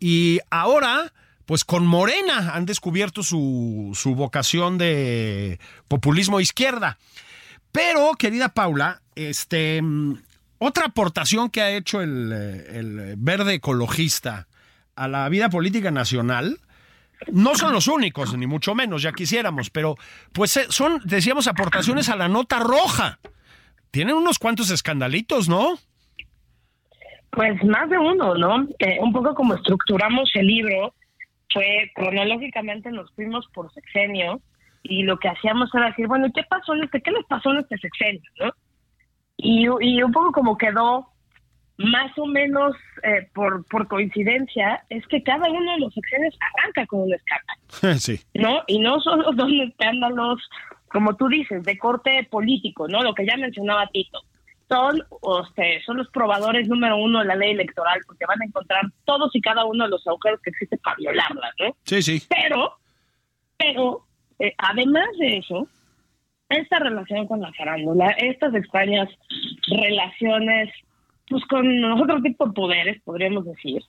[0.00, 1.12] Y ahora,
[1.46, 6.98] pues con Morena han descubierto su, su vocación de populismo izquierda.
[7.72, 9.82] Pero, querida Paula, este,
[10.58, 14.46] otra aportación que ha hecho el, el verde ecologista
[14.96, 16.60] a la vida política nacional,
[17.32, 19.96] no son los únicos, ni mucho menos, ya quisiéramos, pero
[20.32, 23.18] pues eh, son, decíamos, aportaciones a la nota roja.
[23.90, 25.78] Tienen unos cuantos escandalitos, ¿no?
[27.30, 28.68] Pues más de uno, ¿no?
[29.00, 30.94] un poco como estructuramos el libro,
[31.54, 34.42] fue cronológicamente nos fuimos por sexenio
[34.82, 37.60] y lo que hacíamos era decir, bueno, ¿qué pasó en este, qué les pasó en
[37.60, 38.52] este sexenio, no?
[39.38, 41.08] Y, y un poco como quedó
[41.78, 46.86] más o menos eh, por, por coincidencia, es que cada uno de los sexenios arranca
[46.86, 47.98] con un escándalo.
[47.98, 48.20] Sí.
[48.34, 48.62] ¿No?
[48.66, 50.40] Y no solo son escándalos,
[50.88, 53.02] como tú dices, de corte político, ¿no?
[53.02, 54.20] Lo que ya mencionaba Tito
[54.68, 55.02] son,
[55.46, 59.34] este, son los probadores número uno de la ley electoral, porque van a encontrar todos
[59.34, 61.76] y cada uno de los agujeros que existen para violarla, ¿no?
[61.84, 62.22] Sí, sí.
[62.28, 62.76] Pero,
[63.56, 64.06] pero,
[64.38, 65.68] eh, además de eso,
[66.48, 69.08] esta relación con la farándula, estas extrañas
[69.68, 70.70] relaciones,
[71.28, 73.82] pues con otro tipo de poderes, podríamos decir,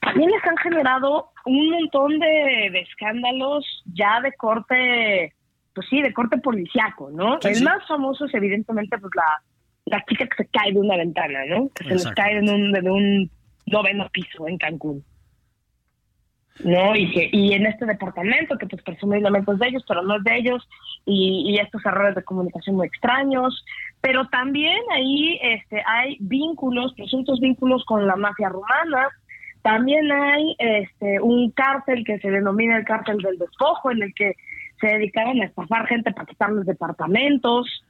[0.00, 5.34] también les han generado un montón de, escándalos ya de corte,
[5.74, 7.38] pues sí, de corte policiaco, ¿no?
[7.42, 9.42] el más famoso es evidentemente pues la
[9.86, 11.70] la chica que se cae de una ventana, ¿no?
[11.74, 13.30] Que se les cae de un, de un
[13.66, 15.04] noveno piso en Cancún.
[16.64, 16.94] ¿no?
[16.94, 20.24] Y que y en este departamento, que pues presumiblemente es de ellos, pero no es
[20.24, 20.68] de ellos,
[21.06, 23.64] y, y, estos errores de comunicación muy extraños,
[24.00, 29.08] pero también ahí este hay vínculos, presuntos vínculos con la mafia rumana,
[29.62, 34.34] también hay este un cártel que se denomina el cártel del despojo, en el que
[34.80, 37.84] se dedicaban a estafar gente para quitarles departamentos,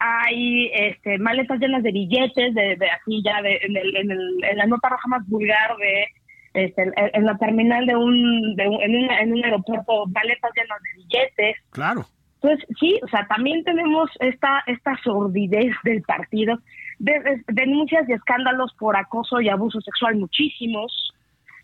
[0.00, 4.44] hay este, maletas llenas de billetes, de, de así ya de, en, el, en, el,
[4.44, 6.06] en, la nota roja más vulgar de
[6.54, 10.78] este, en la terminal de un, de un, en, un, en un aeropuerto, maletas llenas
[10.82, 11.56] de billetes.
[11.70, 12.06] Claro.
[12.42, 16.58] Entonces, sí, o sea, también tenemos esta, esta sordidez del partido,
[16.98, 21.12] de, denuncias y escándalos por acoso y abuso sexual muchísimos,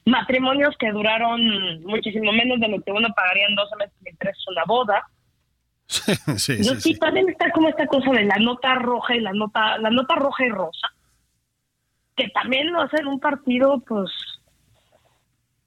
[0.04, 1.40] matrimonios que duraron
[1.82, 5.02] muchísimo menos de lo que uno pagaría en 12 meses y tres una boda.
[6.36, 9.78] sí, Yo sí, también está como esta cosa de la nota roja y la nota,
[9.78, 10.88] la nota roja y rosa,
[12.16, 14.10] que también lo hacen un partido, pues,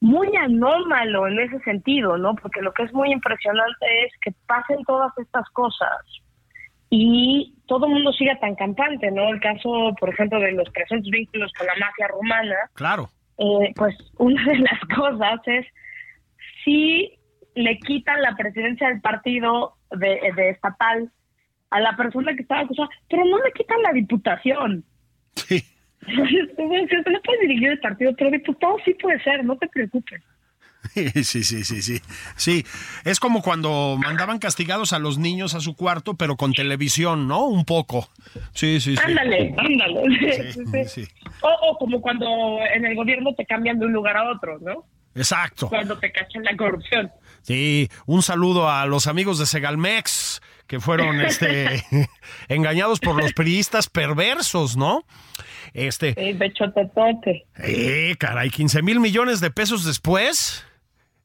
[0.02, 2.36] muy anómalo en ese sentido, ¿no?
[2.36, 5.98] Porque lo que es muy impresionante es que pasen todas estas cosas
[6.90, 9.30] y todo el mundo siga tan campante, ¿no?
[9.30, 12.56] El caso, por ejemplo, de los presuntos vínculos con la mafia rumana.
[12.74, 13.10] Claro.
[13.38, 15.66] Eh, pues una de las cosas es
[16.64, 17.19] si
[17.60, 21.12] le quitan la presidencia del partido de, de estatal
[21.70, 24.84] a la persona que estaba acusada, pero no le quitan la diputación.
[25.36, 25.64] Sí.
[26.08, 30.22] no puede dirigir el partido, pero diputado sí puede ser, no te preocupes.
[30.96, 32.00] Sí, sí, sí, sí.
[32.38, 32.64] Sí,
[33.04, 37.46] es como cuando mandaban castigados a los niños a su cuarto, pero con televisión, ¿no?
[37.48, 38.08] Un poco.
[38.54, 39.04] Sí, sí, sí.
[39.04, 40.88] Ándale, ándale.
[40.88, 41.04] Sí,
[41.42, 44.86] o, o, como cuando en el gobierno te cambian de un lugar a otro, ¿no?
[45.16, 45.70] Exacto.
[45.70, 47.12] Cuando te cachan la corrupción.
[47.42, 51.84] Sí, un saludo a los amigos de Segalmex que fueron este
[52.48, 55.04] engañados por los periodistas perversos, ¿no?
[55.74, 56.14] Este.
[56.16, 56.34] Sí,
[57.58, 60.66] Eh, caray, 15 mil millones de pesos después.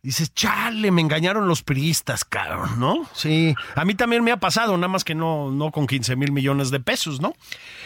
[0.03, 3.09] Dices, chale, me engañaron los priistas, cabrón, ¿no?
[3.15, 6.31] Sí, a mí también me ha pasado, nada más que no, no con 15 mil
[6.31, 7.33] millones de pesos, ¿no?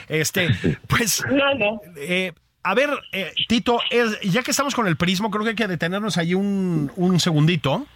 [0.09, 0.49] Este,
[0.89, 1.25] pues.
[1.31, 1.81] No, no.
[1.97, 2.33] Eh,
[2.63, 3.81] a ver, eh, Tito,
[4.23, 7.87] ya que estamos con el prismo, creo que hay que detenernos ahí un, un segundito.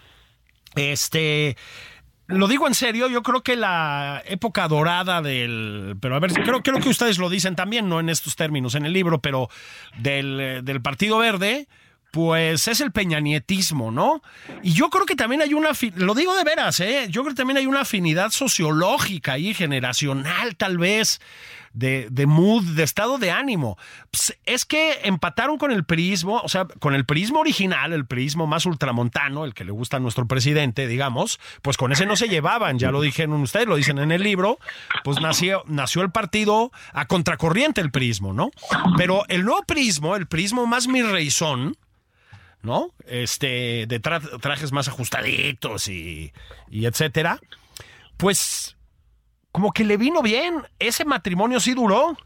[0.74, 1.56] Este,
[2.26, 6.62] lo digo en serio, yo creo que la época dorada del, pero a ver, creo,
[6.62, 9.50] creo que ustedes lo dicen también, no en estos términos en el libro, pero
[9.98, 11.68] del, del Partido Verde,
[12.12, 14.22] pues es el peñanietismo, ¿no?
[14.62, 17.06] Y yo creo que también hay una, lo digo de veras, ¿eh?
[17.08, 21.20] Yo creo que también hay una afinidad sociológica y generacional, tal vez,
[21.74, 23.78] de, de mood, de estado de ánimo.
[24.10, 28.46] Pues es que empataron con el prismo, o sea, con el prismo original, el prismo
[28.46, 32.28] más ultramontano, el que le gusta a nuestro presidente, digamos, pues con ese no se
[32.28, 34.58] llevaban, ya lo dijeron ustedes, lo dicen en el libro,
[35.04, 38.50] pues nació, nació el partido a contracorriente el prismo, ¿no?
[38.96, 41.76] Pero el nuevo prismo, el prismo más mi reizón,
[42.62, 42.90] ¿no?
[43.06, 46.32] Este, de tra trajes más ajustaditos y,
[46.70, 47.40] y etcétera,
[48.16, 48.71] pues
[49.52, 50.62] como que le vino bien.
[50.78, 52.16] Ese matrimonio sí duró.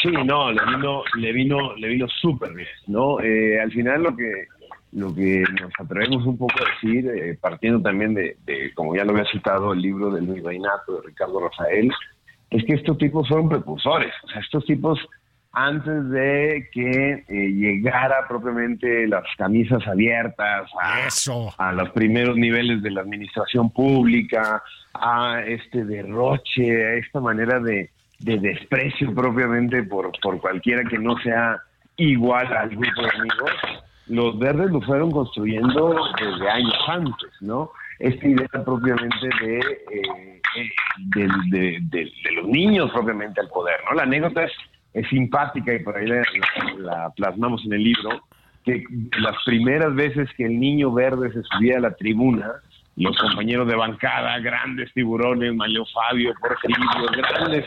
[0.00, 3.20] Sí, no, le vino, le vino, le vino súper bien, ¿no?
[3.20, 4.46] Eh, al final lo que
[4.92, 9.04] lo que nos atrevemos un poco a decir, eh, partiendo también de, de, como ya
[9.04, 11.90] lo había citado, el libro de Luis Reinato, de Ricardo Rafael,
[12.50, 14.12] es que estos tipos fueron precursores.
[14.24, 14.98] O sea, estos tipos
[15.52, 22.90] antes de que eh, llegara propiamente las camisas abiertas a, a los primeros niveles de
[22.90, 24.62] la administración pública,
[24.94, 31.18] a este derroche, a esta manera de, de desprecio propiamente por, por cualquiera que no
[31.18, 31.60] sea
[31.96, 33.50] igual al grupo de amigos,
[34.08, 37.70] los verdes lo fueron construyendo desde años antes, ¿no?
[37.98, 43.94] Esta idea propiamente de, eh, eh, de, de, los niños propiamente al poder, ¿no?
[43.94, 44.52] La anécdota es,
[44.94, 48.22] es simpática y por ahí la, plasmamos en el libro,
[48.64, 48.84] que
[49.18, 52.52] las primeras veces que el niño verde se subía a la tribuna,
[52.96, 56.78] los compañeros de bancada, grandes tiburones, Mario Fabio, Porfirio,
[57.16, 57.64] grandes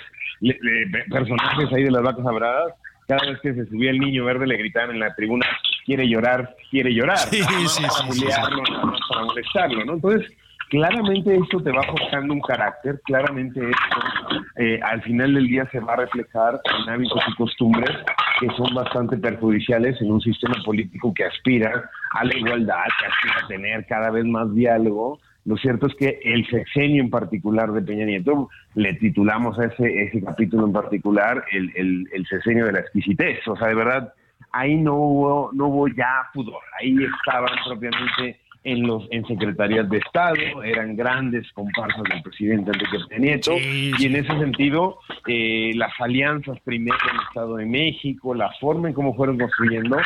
[1.10, 2.74] personajes ahí de las vacas sabradas,
[3.08, 5.46] cada vez que se subía el niño verde le gritaban en la tribuna,
[5.86, 8.50] quiere llorar, quiere llorar, sí, sí, para
[9.10, 9.94] para molestarlo, ¿no?
[9.94, 10.32] Entonces,
[10.70, 15.80] claramente esto te va forjando un carácter, claramente esto eh, al final del día se
[15.80, 17.92] va a reflejar en hábitos y costumbres
[18.40, 23.46] que son bastante perjudiciales en un sistema político que aspira a la igualdad, que aspira
[23.46, 25.20] a tener cada vez más diálogo.
[25.46, 30.04] Lo cierto es que el sexenio en particular de Peña Nieto, le titulamos a ese,
[30.04, 33.48] ese capítulo en particular el, el, el sexenio de la exquisitez.
[33.48, 34.14] O sea, de verdad,
[34.52, 40.00] ahí no hubo, no hubo ya pudor, ahí estaban propiamente en los en secretarías de
[40.00, 44.98] Estado, eran grandes comparsas del presidente Enrique Nieto, y en ese sentido,
[45.28, 49.98] eh, las alianzas primero en el Estado de México, la forma en cómo fueron construyendo,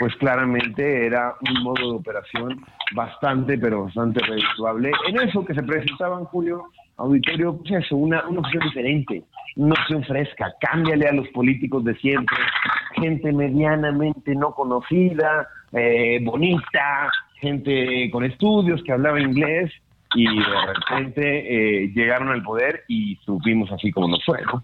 [0.00, 2.64] pues claramente era un modo de operación
[2.96, 4.90] bastante, pero bastante redituable.
[5.08, 6.64] En eso que se presentaba en Julio,
[6.96, 9.22] auditorio, pues eso, una, una opción diferente,
[9.54, 12.36] una opción fresca, cámbiale a los políticos de siempre,
[12.96, 19.72] gente medianamente no conocida, eh, bonita, gente con estudios que hablaba inglés
[20.14, 24.62] y de repente eh, llegaron al poder y supimos así como nos fue, ¿no?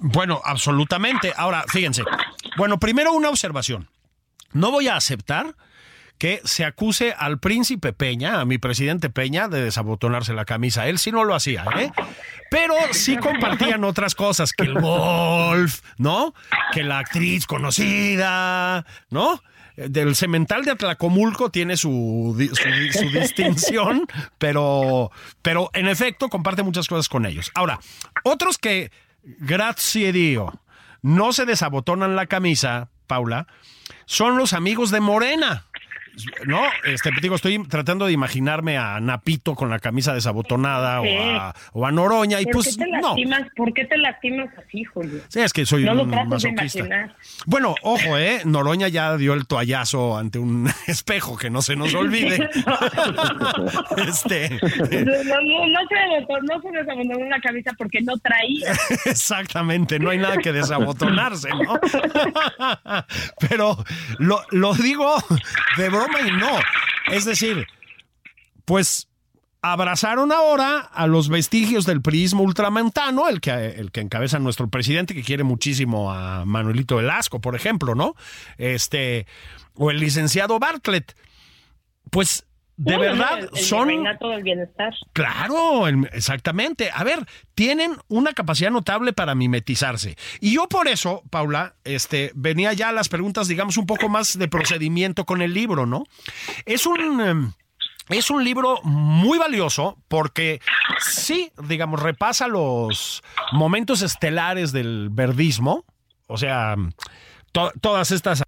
[0.00, 1.32] Bueno, absolutamente.
[1.36, 2.02] Ahora, fíjense.
[2.56, 3.88] Bueno, primero una observación.
[4.52, 5.54] No voy a aceptar
[6.18, 10.88] que se acuse al príncipe Peña, a mi presidente Peña, de desabotonarse la camisa.
[10.88, 11.92] Él sí no lo hacía, ¿eh?
[12.50, 16.34] Pero sí compartían otras cosas, que el golf, ¿no?
[16.72, 19.40] Que la actriz conocida, ¿no?
[19.86, 24.06] Del cemental de Atlacomulco tiene su, su, distinción,
[24.38, 27.52] pero, pero en efecto comparte muchas cosas con ellos.
[27.54, 27.78] Ahora,
[28.24, 28.90] otros que,
[29.22, 30.60] gracias Dio,
[31.02, 33.46] no se desabotonan la camisa, Paula,
[34.04, 35.64] son los amigos de Morena.
[36.46, 41.00] No, este, digo, estoy tratando de imaginarme a Napito con la camisa desabotonada
[41.72, 45.20] o, a, Noroña y ¿Por pues qué te lastimas, ¿Por qué te lastimas así, Julio?
[45.28, 47.14] Sí, es que soy un masoquista.
[47.46, 51.94] Bueno, ojo, eh, Noroña ya dio el toallazo ante un espejo que no se nos
[51.94, 52.36] olvide.
[54.08, 58.72] este, no, no, se, no se desabotonó una camisa porque no traía.
[59.04, 61.78] Exactamente, no hay nada que desabotonarse, ¿no?
[63.48, 63.84] Pero
[64.18, 65.16] lo, lo digo
[65.76, 66.58] de broma y no.
[67.12, 67.66] Es decir,
[68.64, 69.08] pues
[69.60, 75.14] abrazaron ahora a los vestigios del prismo ultramontano, el que, el que encabeza nuestro presidente,
[75.14, 78.14] que quiere muchísimo a Manuelito Velasco, por ejemplo, ¿no?
[78.56, 79.26] Este,
[79.74, 81.16] o el licenciado Bartlett.
[82.10, 82.46] Pues
[82.78, 84.94] de verdad son el bienestar.
[85.12, 86.90] Claro, exactamente.
[86.94, 90.16] A ver, tienen una capacidad notable para mimetizarse.
[90.40, 94.38] Y yo por eso, Paula, este venía ya a las preguntas, digamos un poco más
[94.38, 96.04] de procedimiento con el libro, ¿no?
[96.66, 97.52] Es un em,
[98.10, 100.60] es un libro muy valioso porque
[101.00, 105.84] sí, digamos, repasa los momentos estelares del verdismo,
[106.28, 106.76] o sea,
[107.80, 108.44] todas estas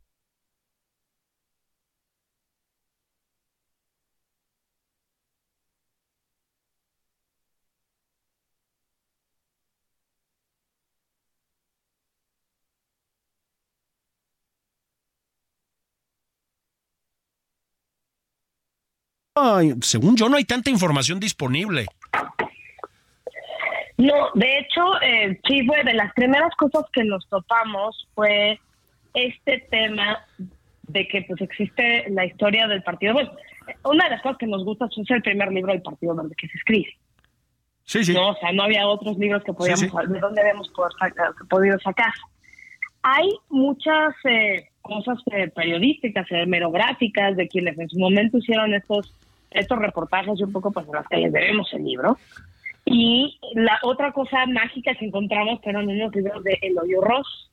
[19.83, 21.87] según yo, no hay tanta información disponible.
[23.97, 28.59] No, de hecho, eh, sí fue de las primeras cosas que nos topamos fue
[29.13, 30.25] este tema
[30.83, 33.33] de que pues existe la historia del Partido Verde.
[33.85, 36.49] Una de las cosas que nos gusta es el primer libro del Partido Verde que
[36.49, 36.97] se escribe.
[37.85, 38.15] Sí, sí.
[38.15, 40.71] No, o sea, no había otros libros que podíamos, de dónde habíamos
[41.49, 42.13] podido sacar.
[43.03, 49.13] Hay muchas eh, cosas eh, periodísticas, hemerográficas, de quienes en su momento hicieron estos
[49.51, 52.19] estos reportajes y un poco pues en las que les debemos el libro.
[52.85, 57.51] Y la otra cosa mágica que encontramos fueron unos libros de Eloy Ross,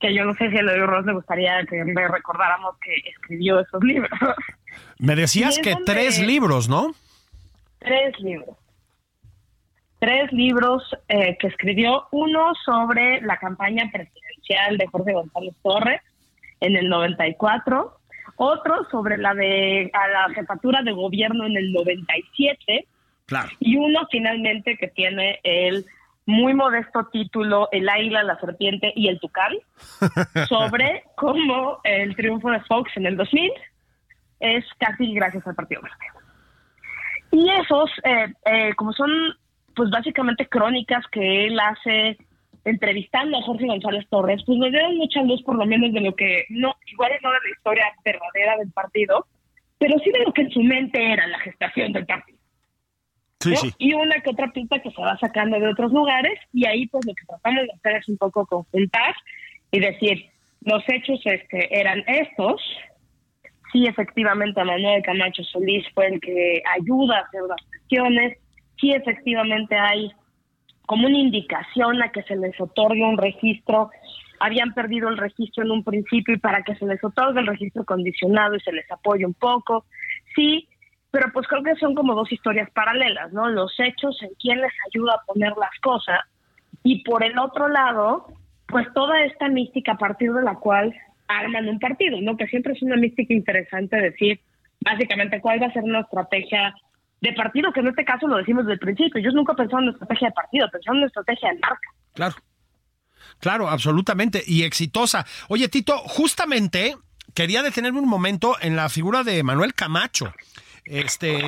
[0.00, 3.82] que yo no sé si a Eloy Ross le gustaría que recordáramos que escribió esos
[3.82, 4.10] libros.
[4.98, 6.94] Me decías que tres libros, ¿no?
[7.78, 8.56] Tres libros.
[10.00, 16.00] tres libros eh, que escribió, uno sobre la campaña presidencial de Jorge González Torres
[16.60, 17.98] en el 94,
[18.36, 22.86] otro sobre la de a la jefatura de gobierno en el 97,
[23.26, 23.48] claro.
[23.60, 25.86] y uno finalmente que tiene el
[26.26, 29.52] muy modesto título El águila, la serpiente y el tucán,
[30.48, 33.52] sobre cómo el triunfo de Fox en el 2000
[34.40, 35.96] es casi gracias al Partido Verde.
[37.30, 39.10] Y esos, eh, eh, como son
[39.74, 42.16] pues básicamente crónicas que él hace
[42.64, 46.14] entrevistando a Jorge González Torres, pues nos dieron mucha luz por lo menos de lo
[46.14, 49.26] que, no, igual no de la historia verdadera del partido,
[49.78, 52.38] pero sí de lo que en su mente era la gestación del partido.
[53.78, 57.04] Y una que otra pista que se va sacando de otros lugares y ahí pues
[57.06, 59.14] lo que tratamos de hacer es un poco conjuntar
[59.70, 60.30] y decir,
[60.62, 62.62] los hechos este, eran estos,
[63.72, 68.38] sí efectivamente Manuel Camacho Solís fue el que ayuda a hacer las cuestiones,
[68.80, 70.10] sí efectivamente hay
[70.86, 73.90] como una indicación a que se les otorgue un registro,
[74.40, 77.84] habían perdido el registro en un principio y para que se les otorgue el registro
[77.84, 79.86] condicionado y se les apoye un poco,
[80.34, 80.68] sí
[81.14, 83.48] pero pues creo que son como dos historias paralelas, ¿no?
[83.48, 86.18] Los hechos en quién les ayuda a poner las cosas
[86.82, 88.26] y por el otro lado,
[88.66, 90.92] pues toda esta mística a partir de la cual
[91.28, 92.36] arman un partido, ¿no?
[92.36, 94.40] Que siempre es una mística interesante decir
[94.80, 96.74] básicamente cuál va a ser una estrategia
[97.24, 99.20] de partido, que en este caso lo decimos desde el principio.
[99.20, 101.88] Yo nunca he pensado en una estrategia de partido, pensaba en una estrategia de marca.
[102.12, 102.34] Claro.
[103.40, 104.42] Claro, absolutamente.
[104.46, 105.26] Y exitosa.
[105.48, 106.96] Oye, Tito, justamente
[107.34, 110.32] quería detenerme un momento en la figura de Manuel Camacho.
[110.84, 111.42] Este,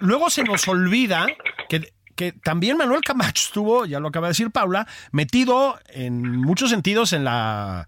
[0.00, 1.26] luego se nos olvida
[1.68, 6.70] que, que también Manuel Camacho estuvo, ya lo acaba de decir Paula, metido en muchos
[6.70, 7.86] sentidos en la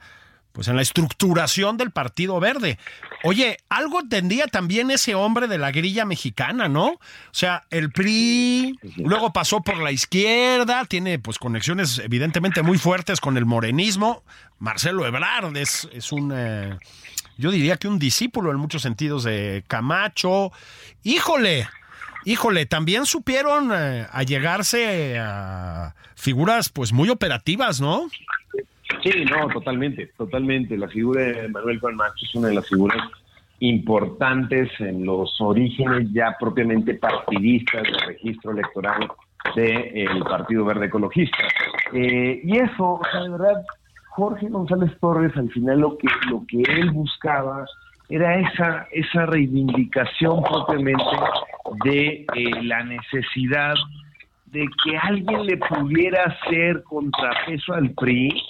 [0.52, 2.78] pues en la estructuración del Partido Verde.
[3.22, 6.86] Oye, algo tendría también ese hombre de la grilla mexicana, ¿no?
[6.86, 7.00] O
[7.32, 13.36] sea, el PRI, luego pasó por la izquierda, tiene pues conexiones evidentemente muy fuertes con
[13.36, 14.24] el morenismo.
[14.58, 16.76] Marcelo Ebrard es, es un, eh,
[17.36, 20.50] yo diría que un discípulo en muchos sentidos de Camacho.
[21.04, 21.68] Híjole,
[22.24, 28.08] híjole, también supieron eh, allegarse a figuras pues muy operativas, ¿no?
[29.10, 30.76] Sí, no, totalmente, totalmente.
[30.76, 32.98] La figura de Manuel Camacho es una de las figuras
[33.60, 39.08] importantes en los orígenes ya propiamente partidistas del registro electoral
[39.54, 41.44] del Partido Verde Ecologista.
[41.92, 43.64] Eh, y eso, o sea, de verdad,
[44.10, 47.64] Jorge González Torres al final lo que, lo que él buscaba
[48.08, 51.04] era esa, esa reivindicación propiamente
[51.84, 53.74] de eh, la necesidad
[54.46, 58.42] de que alguien le pudiera hacer contrapeso al PRI,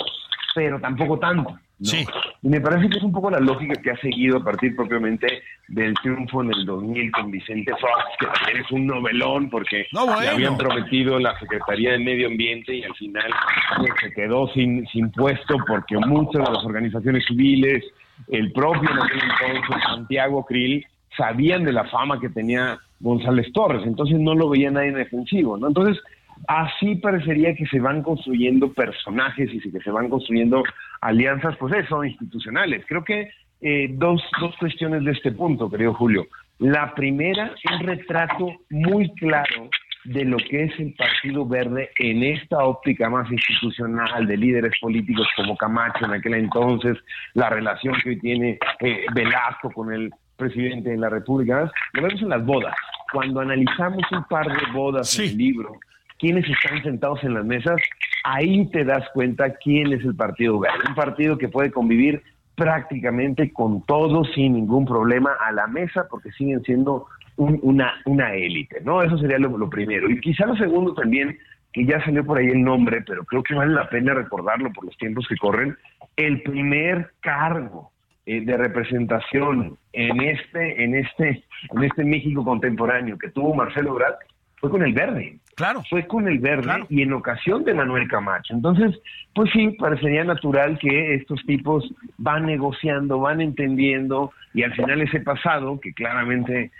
[0.59, 1.56] pero tampoco tanto.
[1.80, 2.04] Sí.
[2.42, 5.40] Y me parece que es un poco la lógica que ha seguido a partir propiamente
[5.68, 10.28] del triunfo en el 2000 con Vicente Fox, que también es un novelón porque le
[10.28, 13.30] habían prometido la Secretaría de Medio Ambiente y al final
[13.76, 17.84] pues, se quedó sin, sin puesto porque muchas de las organizaciones civiles,
[18.26, 20.84] el propio en aquel entonces Santiago Krill,
[21.16, 25.68] sabían de la fama que tenía González Torres, entonces no lo veía nadie defensivo, ¿no?
[25.68, 26.02] Entonces,
[26.47, 30.62] así parecería que se van construyendo personajes y que se van construyendo
[31.01, 32.84] alianzas, pues eso, institucionales.
[32.86, 33.30] Creo que
[33.61, 36.26] eh, dos, dos cuestiones de este punto, querido Julio.
[36.59, 39.70] La primera, un retrato muy claro
[40.05, 45.28] de lo que es el Partido Verde en esta óptica más institucional de líderes políticos
[45.36, 46.97] como Camacho en aquel entonces,
[47.34, 51.70] la relación que hoy tiene eh, Velasco con el presidente de la República.
[51.93, 52.74] Lo vemos en las bodas.
[53.12, 55.72] Cuando analizamos un par de bodas en el libro,
[56.19, 57.81] quienes están sentados en las mesas,
[58.25, 60.79] ahí te das cuenta quién es el Partido Verde.
[60.89, 62.23] Un partido que puede convivir
[62.55, 67.07] prácticamente con todo sin ningún problema a la mesa porque siguen siendo
[67.37, 69.01] una, una élite, ¿no?
[69.01, 70.11] Eso sería lo, primero.
[70.11, 71.39] Y quizá lo segundo también,
[71.73, 74.87] que ya salió por ahí el nombre, pero creo que vale la pena recordarlo por
[74.87, 75.77] los tiempos que corren,
[76.16, 77.93] el primer cargo
[78.27, 84.14] eh, de representación en este, en este, en este México contemporáneo que tuvo Marcelo Brad
[84.61, 85.38] fue con el verde.
[85.54, 85.82] Claro.
[85.90, 88.54] Fue con el verde y en ocasión de Manuel Camacho.
[88.54, 88.96] Entonces,
[89.34, 95.20] pues sí, parecería natural que estos tipos van negociando, van entendiendo y al final ese
[95.20, 96.70] pasado, que claramente eh,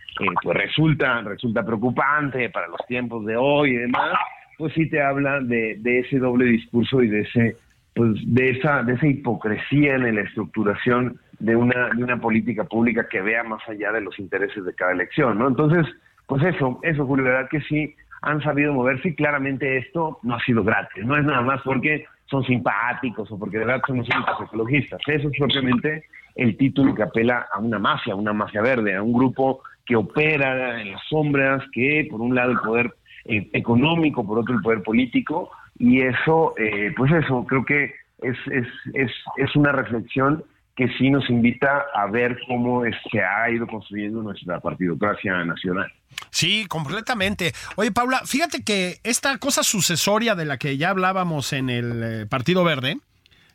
[0.43, 4.17] pues resulta, resulta preocupante para los tiempos de hoy y demás,
[4.57, 7.57] pues sí te habla de, de ese doble discurso y de ese
[7.95, 13.09] pues de esa de esa hipocresía en la estructuración de una de una política pública
[13.09, 15.49] que vea más allá de los intereses de cada elección, ¿no?
[15.49, 15.85] Entonces,
[16.29, 20.41] pues eso, eso Julio, verdad que sí han sabido moverse y claramente esto no ha
[20.45, 24.09] sido gratis, no es nada más porque son simpáticos o porque de verdad son los
[24.15, 26.05] únicos ecologistas, eso es propiamente
[26.37, 29.97] el título que apela a una mafia, a una mafia verde, a un grupo que
[29.97, 34.61] opera en las sombras, que por un lado el poder eh, económico, por otro el
[34.61, 40.45] poder político, y eso, eh, pues eso, creo que es, es, es, es una reflexión
[40.79, 45.93] que sí nos invita a ver cómo se ha ido construyendo nuestra partidocracia nacional.
[46.31, 47.53] Sí, completamente.
[47.75, 52.27] Oye, Paula, fíjate que esta cosa sucesoria de la que ya hablábamos en el eh,
[52.27, 52.99] Partido Verde,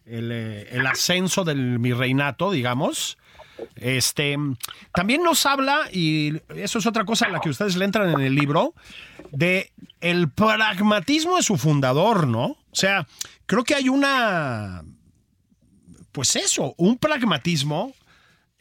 [0.05, 3.17] el, eh, el ascenso del virreinato, digamos,
[3.77, 4.35] este,
[4.93, 8.19] también nos habla, y eso es otra cosa a la que ustedes le entran en
[8.19, 8.73] el libro,
[9.31, 9.71] de
[10.01, 12.45] el pragmatismo de su fundador, ¿no?
[12.47, 13.07] O sea,
[13.45, 14.83] creo que hay una,
[16.13, 17.93] pues eso, un pragmatismo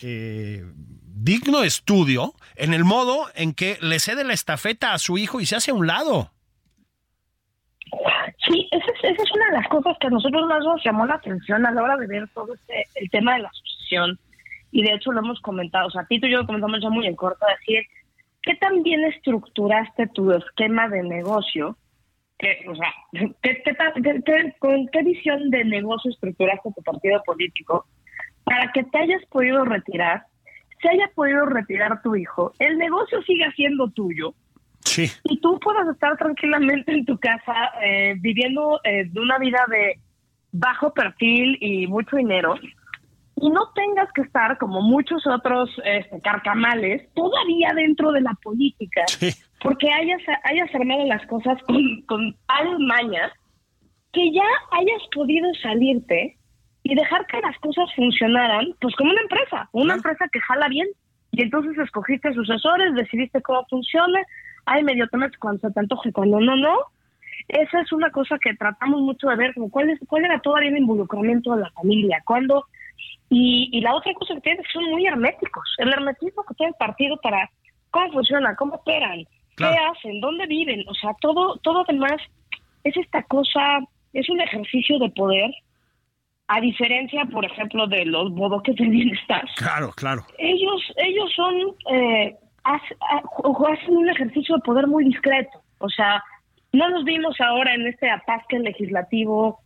[0.00, 5.40] eh, digno estudio en el modo en que le cede la estafeta a su hijo
[5.40, 6.32] y se hace a un lado.
[8.48, 11.06] Sí, esa es, esa es una de las cosas que a nosotros más nos llamó
[11.06, 14.18] la atención a la hora de ver todo este, el tema de la sucesión.
[14.72, 17.06] Y de hecho lo hemos comentado, o sea, Tito y yo lo comentamos ya muy
[17.06, 17.84] en corto, decir,
[18.42, 21.76] ¿qué tan bien estructuraste tu esquema de negocio?
[22.42, 23.62] ¿Qué, o sea, ¿qué, qué,
[24.02, 27.86] qué- qué- ¿con qué visión de negocio estructuraste tu partido político
[28.42, 30.24] para que te hayas podido retirar,
[30.82, 34.34] se haya podido retirar tu hijo, el negocio siga siendo tuyo,
[34.80, 35.08] Sí.
[35.22, 40.00] y tú puedas estar tranquilamente en tu casa eh, viviendo eh, de una vida de
[40.50, 42.56] bajo perfil y mucho dinero
[43.36, 49.02] y no tengas que estar como muchos otros este, carcamales todavía dentro de la política
[49.06, 49.30] Sí.
[49.60, 53.32] porque hayas, hayas armado las cosas con, con tales mañas
[54.12, 56.36] que ya hayas podido salirte
[56.82, 60.88] y dejar que las cosas funcionaran, pues como una empresa, una empresa que jala bien.
[61.30, 64.20] Y entonces escogiste sucesores, decidiste cómo funciona,
[64.66, 66.76] ay, medio te metes cuando se te antoje, cuando no, no.
[67.48, 70.70] Esa es una cosa que tratamos mucho de ver, como cuál, es, cuál era todavía
[70.70, 72.66] el involucramiento de la familia, cuando...
[73.34, 75.64] Y, y la otra cosa que tienen es que son muy herméticos.
[75.78, 77.48] El hermetismo que tiene el partido para
[77.90, 79.24] cómo funciona, cómo operan,
[79.54, 79.74] Claro.
[79.74, 82.16] qué hacen, dónde viven, o sea, todo, todo demás
[82.84, 83.80] es esta cosa,
[84.12, 85.50] es un ejercicio de poder,
[86.48, 89.44] a diferencia, por ejemplo, de los bodoques del bienestar.
[89.56, 90.22] Claro, claro.
[90.38, 91.54] Ellos, ellos son,
[91.94, 96.22] eh, hacen un ejercicio de poder muy discreto, o sea,
[96.72, 99.60] no nos vimos ahora en este atasque legislativo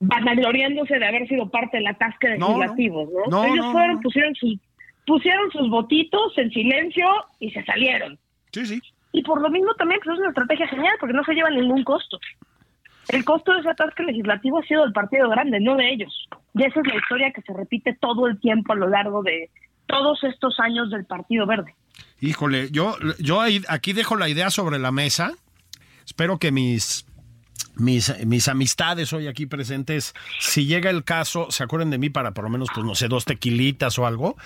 [0.00, 2.48] vanagloriándose de haber sido parte del atasque no.
[2.48, 3.30] legislativo, ¿no?
[3.30, 4.58] No, Ellos fueron, pusieron sus
[5.06, 7.06] pusieron sus votitos en silencio
[7.40, 8.18] y se salieron.
[8.52, 8.80] Sí, sí.
[9.12, 11.82] Y por lo mismo también pues, es una estrategia genial porque no se lleva ningún
[11.82, 12.20] costo.
[13.08, 16.28] El costo de ese atasque legislativo ha sido del partido grande, no de ellos.
[16.54, 19.50] Y esa es la historia que se repite todo el tiempo a lo largo de
[19.86, 21.74] todos estos años del Partido Verde.
[22.20, 25.32] Híjole, yo, yo aquí dejo la idea sobre la mesa.
[26.04, 27.06] Espero que mis,
[27.78, 32.32] mis, mis amistades hoy aquí presentes, si llega el caso, se acuerden de mí para
[32.32, 34.36] por lo menos, pues no sé, dos tequilitas o algo.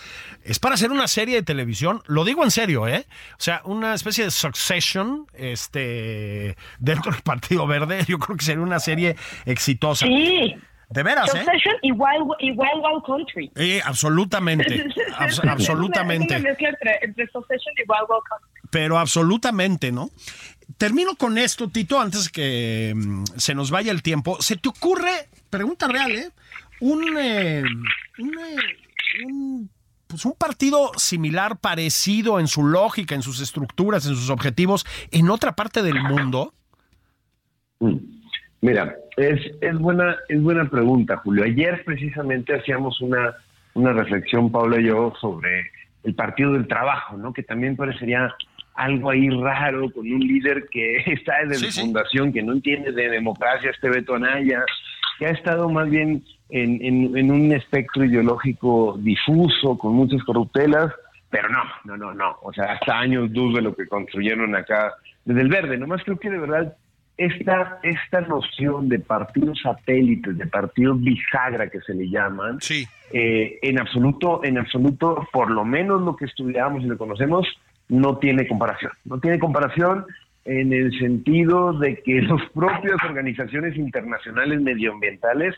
[0.44, 3.06] Es para hacer una serie de televisión, lo digo en serio, ¿eh?
[3.32, 8.04] O sea, una especie de succession este, dentro del Partido Verde.
[8.06, 9.16] Yo creo que sería una serie
[9.46, 10.06] exitosa.
[10.06, 10.54] Sí,
[10.90, 11.38] De veras, ¿eh?
[11.38, 13.50] Succession y Wild, y Wild Wild Country.
[13.56, 14.84] Eh, absolutamente,
[15.16, 16.34] abs- Es una- absolutamente.
[16.34, 18.51] Es una mezcla entre, entre Succession y Wild Wild Country.
[18.72, 20.08] Pero absolutamente, ¿no?
[20.78, 24.40] Termino con esto, Tito, antes que mm, se nos vaya el tiempo.
[24.40, 26.30] ¿Se te ocurre, pregunta real, ¿eh?
[26.80, 29.68] Un, eh, eh, un,
[30.06, 35.28] pues un partido similar, parecido en su lógica, en sus estructuras, en sus objetivos, en
[35.28, 36.54] otra parte del mundo?
[37.78, 37.96] Mm.
[38.62, 41.44] Mira, es, es buena es buena pregunta, Julio.
[41.44, 43.34] Ayer precisamente hacíamos una,
[43.74, 45.70] una reflexión, Pablo y yo, sobre
[46.04, 47.34] el Partido del Trabajo, ¿no?
[47.34, 48.34] Que también parecería
[48.74, 51.80] algo ahí raro con un líder que está desde Sí, sí.
[51.82, 54.64] fundación, que no entiende de democracia, este Beto Anaya,
[55.18, 60.92] que ha estado más bien en, en, en un espectro ideológico difuso, con muchas corruptelas,
[61.30, 62.36] pero no, no, no, no.
[62.42, 64.92] O sea, hasta años luz de lo que construyeron acá
[65.24, 65.78] desde el verde.
[65.78, 66.76] Nomás creo que de verdad
[67.16, 72.86] esta, esta noción de partidos satélites, de partidos bisagra que se le llaman, Sí.
[73.12, 77.46] eh, en absoluto, en absoluto, por lo menos lo que estudiamos y lo conocemos,
[77.92, 78.90] no tiene comparación.
[79.04, 80.06] No tiene comparación
[80.44, 85.54] en el sentido de que las propias organizaciones internacionales medioambientales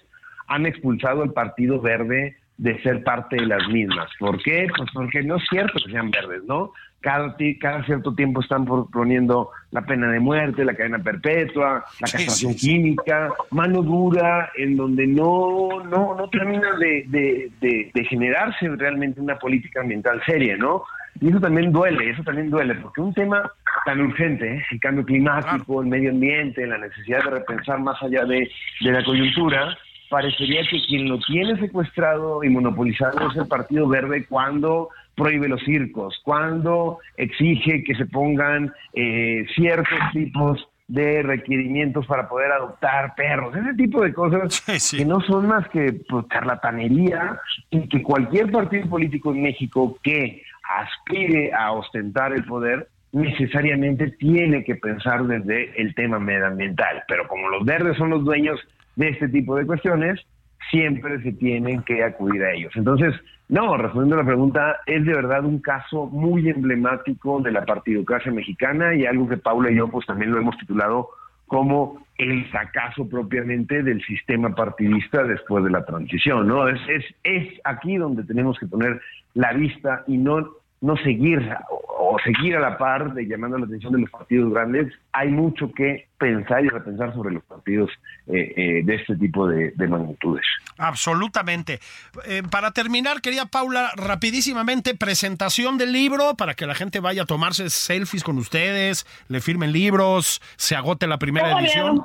[0.49, 4.09] han expulsado al Partido Verde de ser parte de las mismas.
[4.19, 4.69] ¿Por qué?
[4.77, 6.73] Pues porque no es cierto que sean verdes, ¿no?
[7.01, 12.55] Cada, cada cierto tiempo están proponiendo la pena de muerte, la cadena perpetua, la castración
[12.55, 19.21] química, mano dura, en donde no, no, no termina de, de, de- de generarse realmente
[19.21, 20.85] una política ambiental seria, ¿no?
[21.21, 23.51] Y eso también duele, eso también duele, porque un tema
[23.85, 24.65] tan urgente, ¿eh?
[24.71, 28.51] el cambio climático, el medio ambiente, la necesidad de repensar más allá de,
[28.81, 29.77] de la coyuntura,
[30.09, 35.63] parecería que quien lo tiene secuestrado y monopolizado es el Partido Verde cuando prohíbe los
[35.63, 43.57] circos, cuando exige que se pongan eh, ciertos tipos de requerimientos para poder adoptar perros,
[43.57, 44.61] ese tipo de cosas
[44.91, 47.41] que no son más que pues, charlatanería
[47.71, 54.65] y que cualquier partido político en México que aspire a ostentar el poder necesariamente tiene
[54.65, 57.05] que pensar desde el tema medioambiental.
[57.07, 58.61] Pero como los verdes son los dueños
[58.97, 60.21] de este tipo de cuestiones,
[60.71, 62.73] siempre se tienen que acudir a ellos.
[62.75, 63.15] Entonces,
[63.49, 68.33] no, respondiendo a la pregunta, es de verdad un caso muy emblemático de la partidocracia
[68.33, 71.11] mexicana y algo que Paula y yo pues también lo hemos titulado
[71.47, 76.69] como el fracaso propiamente del sistema partidista después de la transición, ¿no?
[76.69, 79.01] Es, es, es aquí donde tenemos que poner
[79.35, 83.95] la vista y no no seguir o, seguir a la par de llamando la atención
[83.95, 87.91] de los partidos grandes, hay mucho que pensar y repensar sobre los partidos
[88.27, 90.45] eh, eh, de este tipo de, magnitudes.
[90.77, 91.81] Absolutamente.
[92.27, 97.27] Eh, para terminar, quería Paula, rapidísimamente, presentación del libro para que la gente vaya a
[97.27, 102.03] tomarse selfies con ustedes, le firmen libros, se agote la primera edición.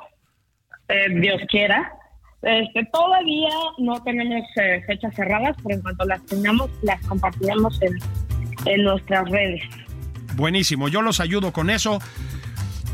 [1.20, 1.99] Dios quiera.
[2.42, 4.44] Este, todavía no tenemos
[4.86, 7.98] fechas cerradas, pero en cuanto las tengamos, las compartiremos en
[8.66, 9.62] en nuestras redes.
[10.34, 12.00] Buenísimo, yo los ayudo con eso.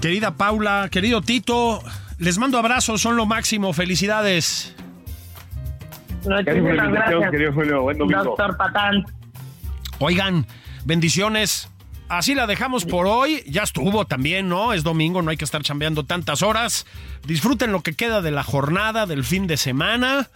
[0.01, 1.82] Querida Paula, querido Tito,
[2.18, 4.74] les mando abrazos, son lo máximo, felicidades.
[6.24, 7.82] Muchísimas gracias, querido Julio.
[7.82, 8.24] Buen domingo.
[8.24, 9.05] Doctor Patán.
[9.99, 10.47] Oigan,
[10.84, 11.70] bendiciones.
[12.09, 13.42] Así la dejamos por hoy.
[13.48, 14.72] Ya estuvo también, ¿no?
[14.72, 16.86] Es domingo, no hay que estar chambeando tantas horas.
[17.26, 20.30] Disfruten lo que queda de la jornada, del fin de semana.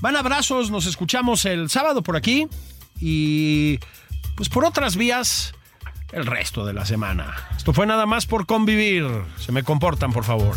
[0.00, 2.48] Van abrazos, nos escuchamos el sábado por aquí.
[3.00, 3.78] Y
[4.34, 5.54] pues por otras vías
[6.12, 7.34] el resto de la semana.
[7.56, 9.06] Esto fue nada más por convivir.
[9.38, 10.56] Se me comportan, por favor.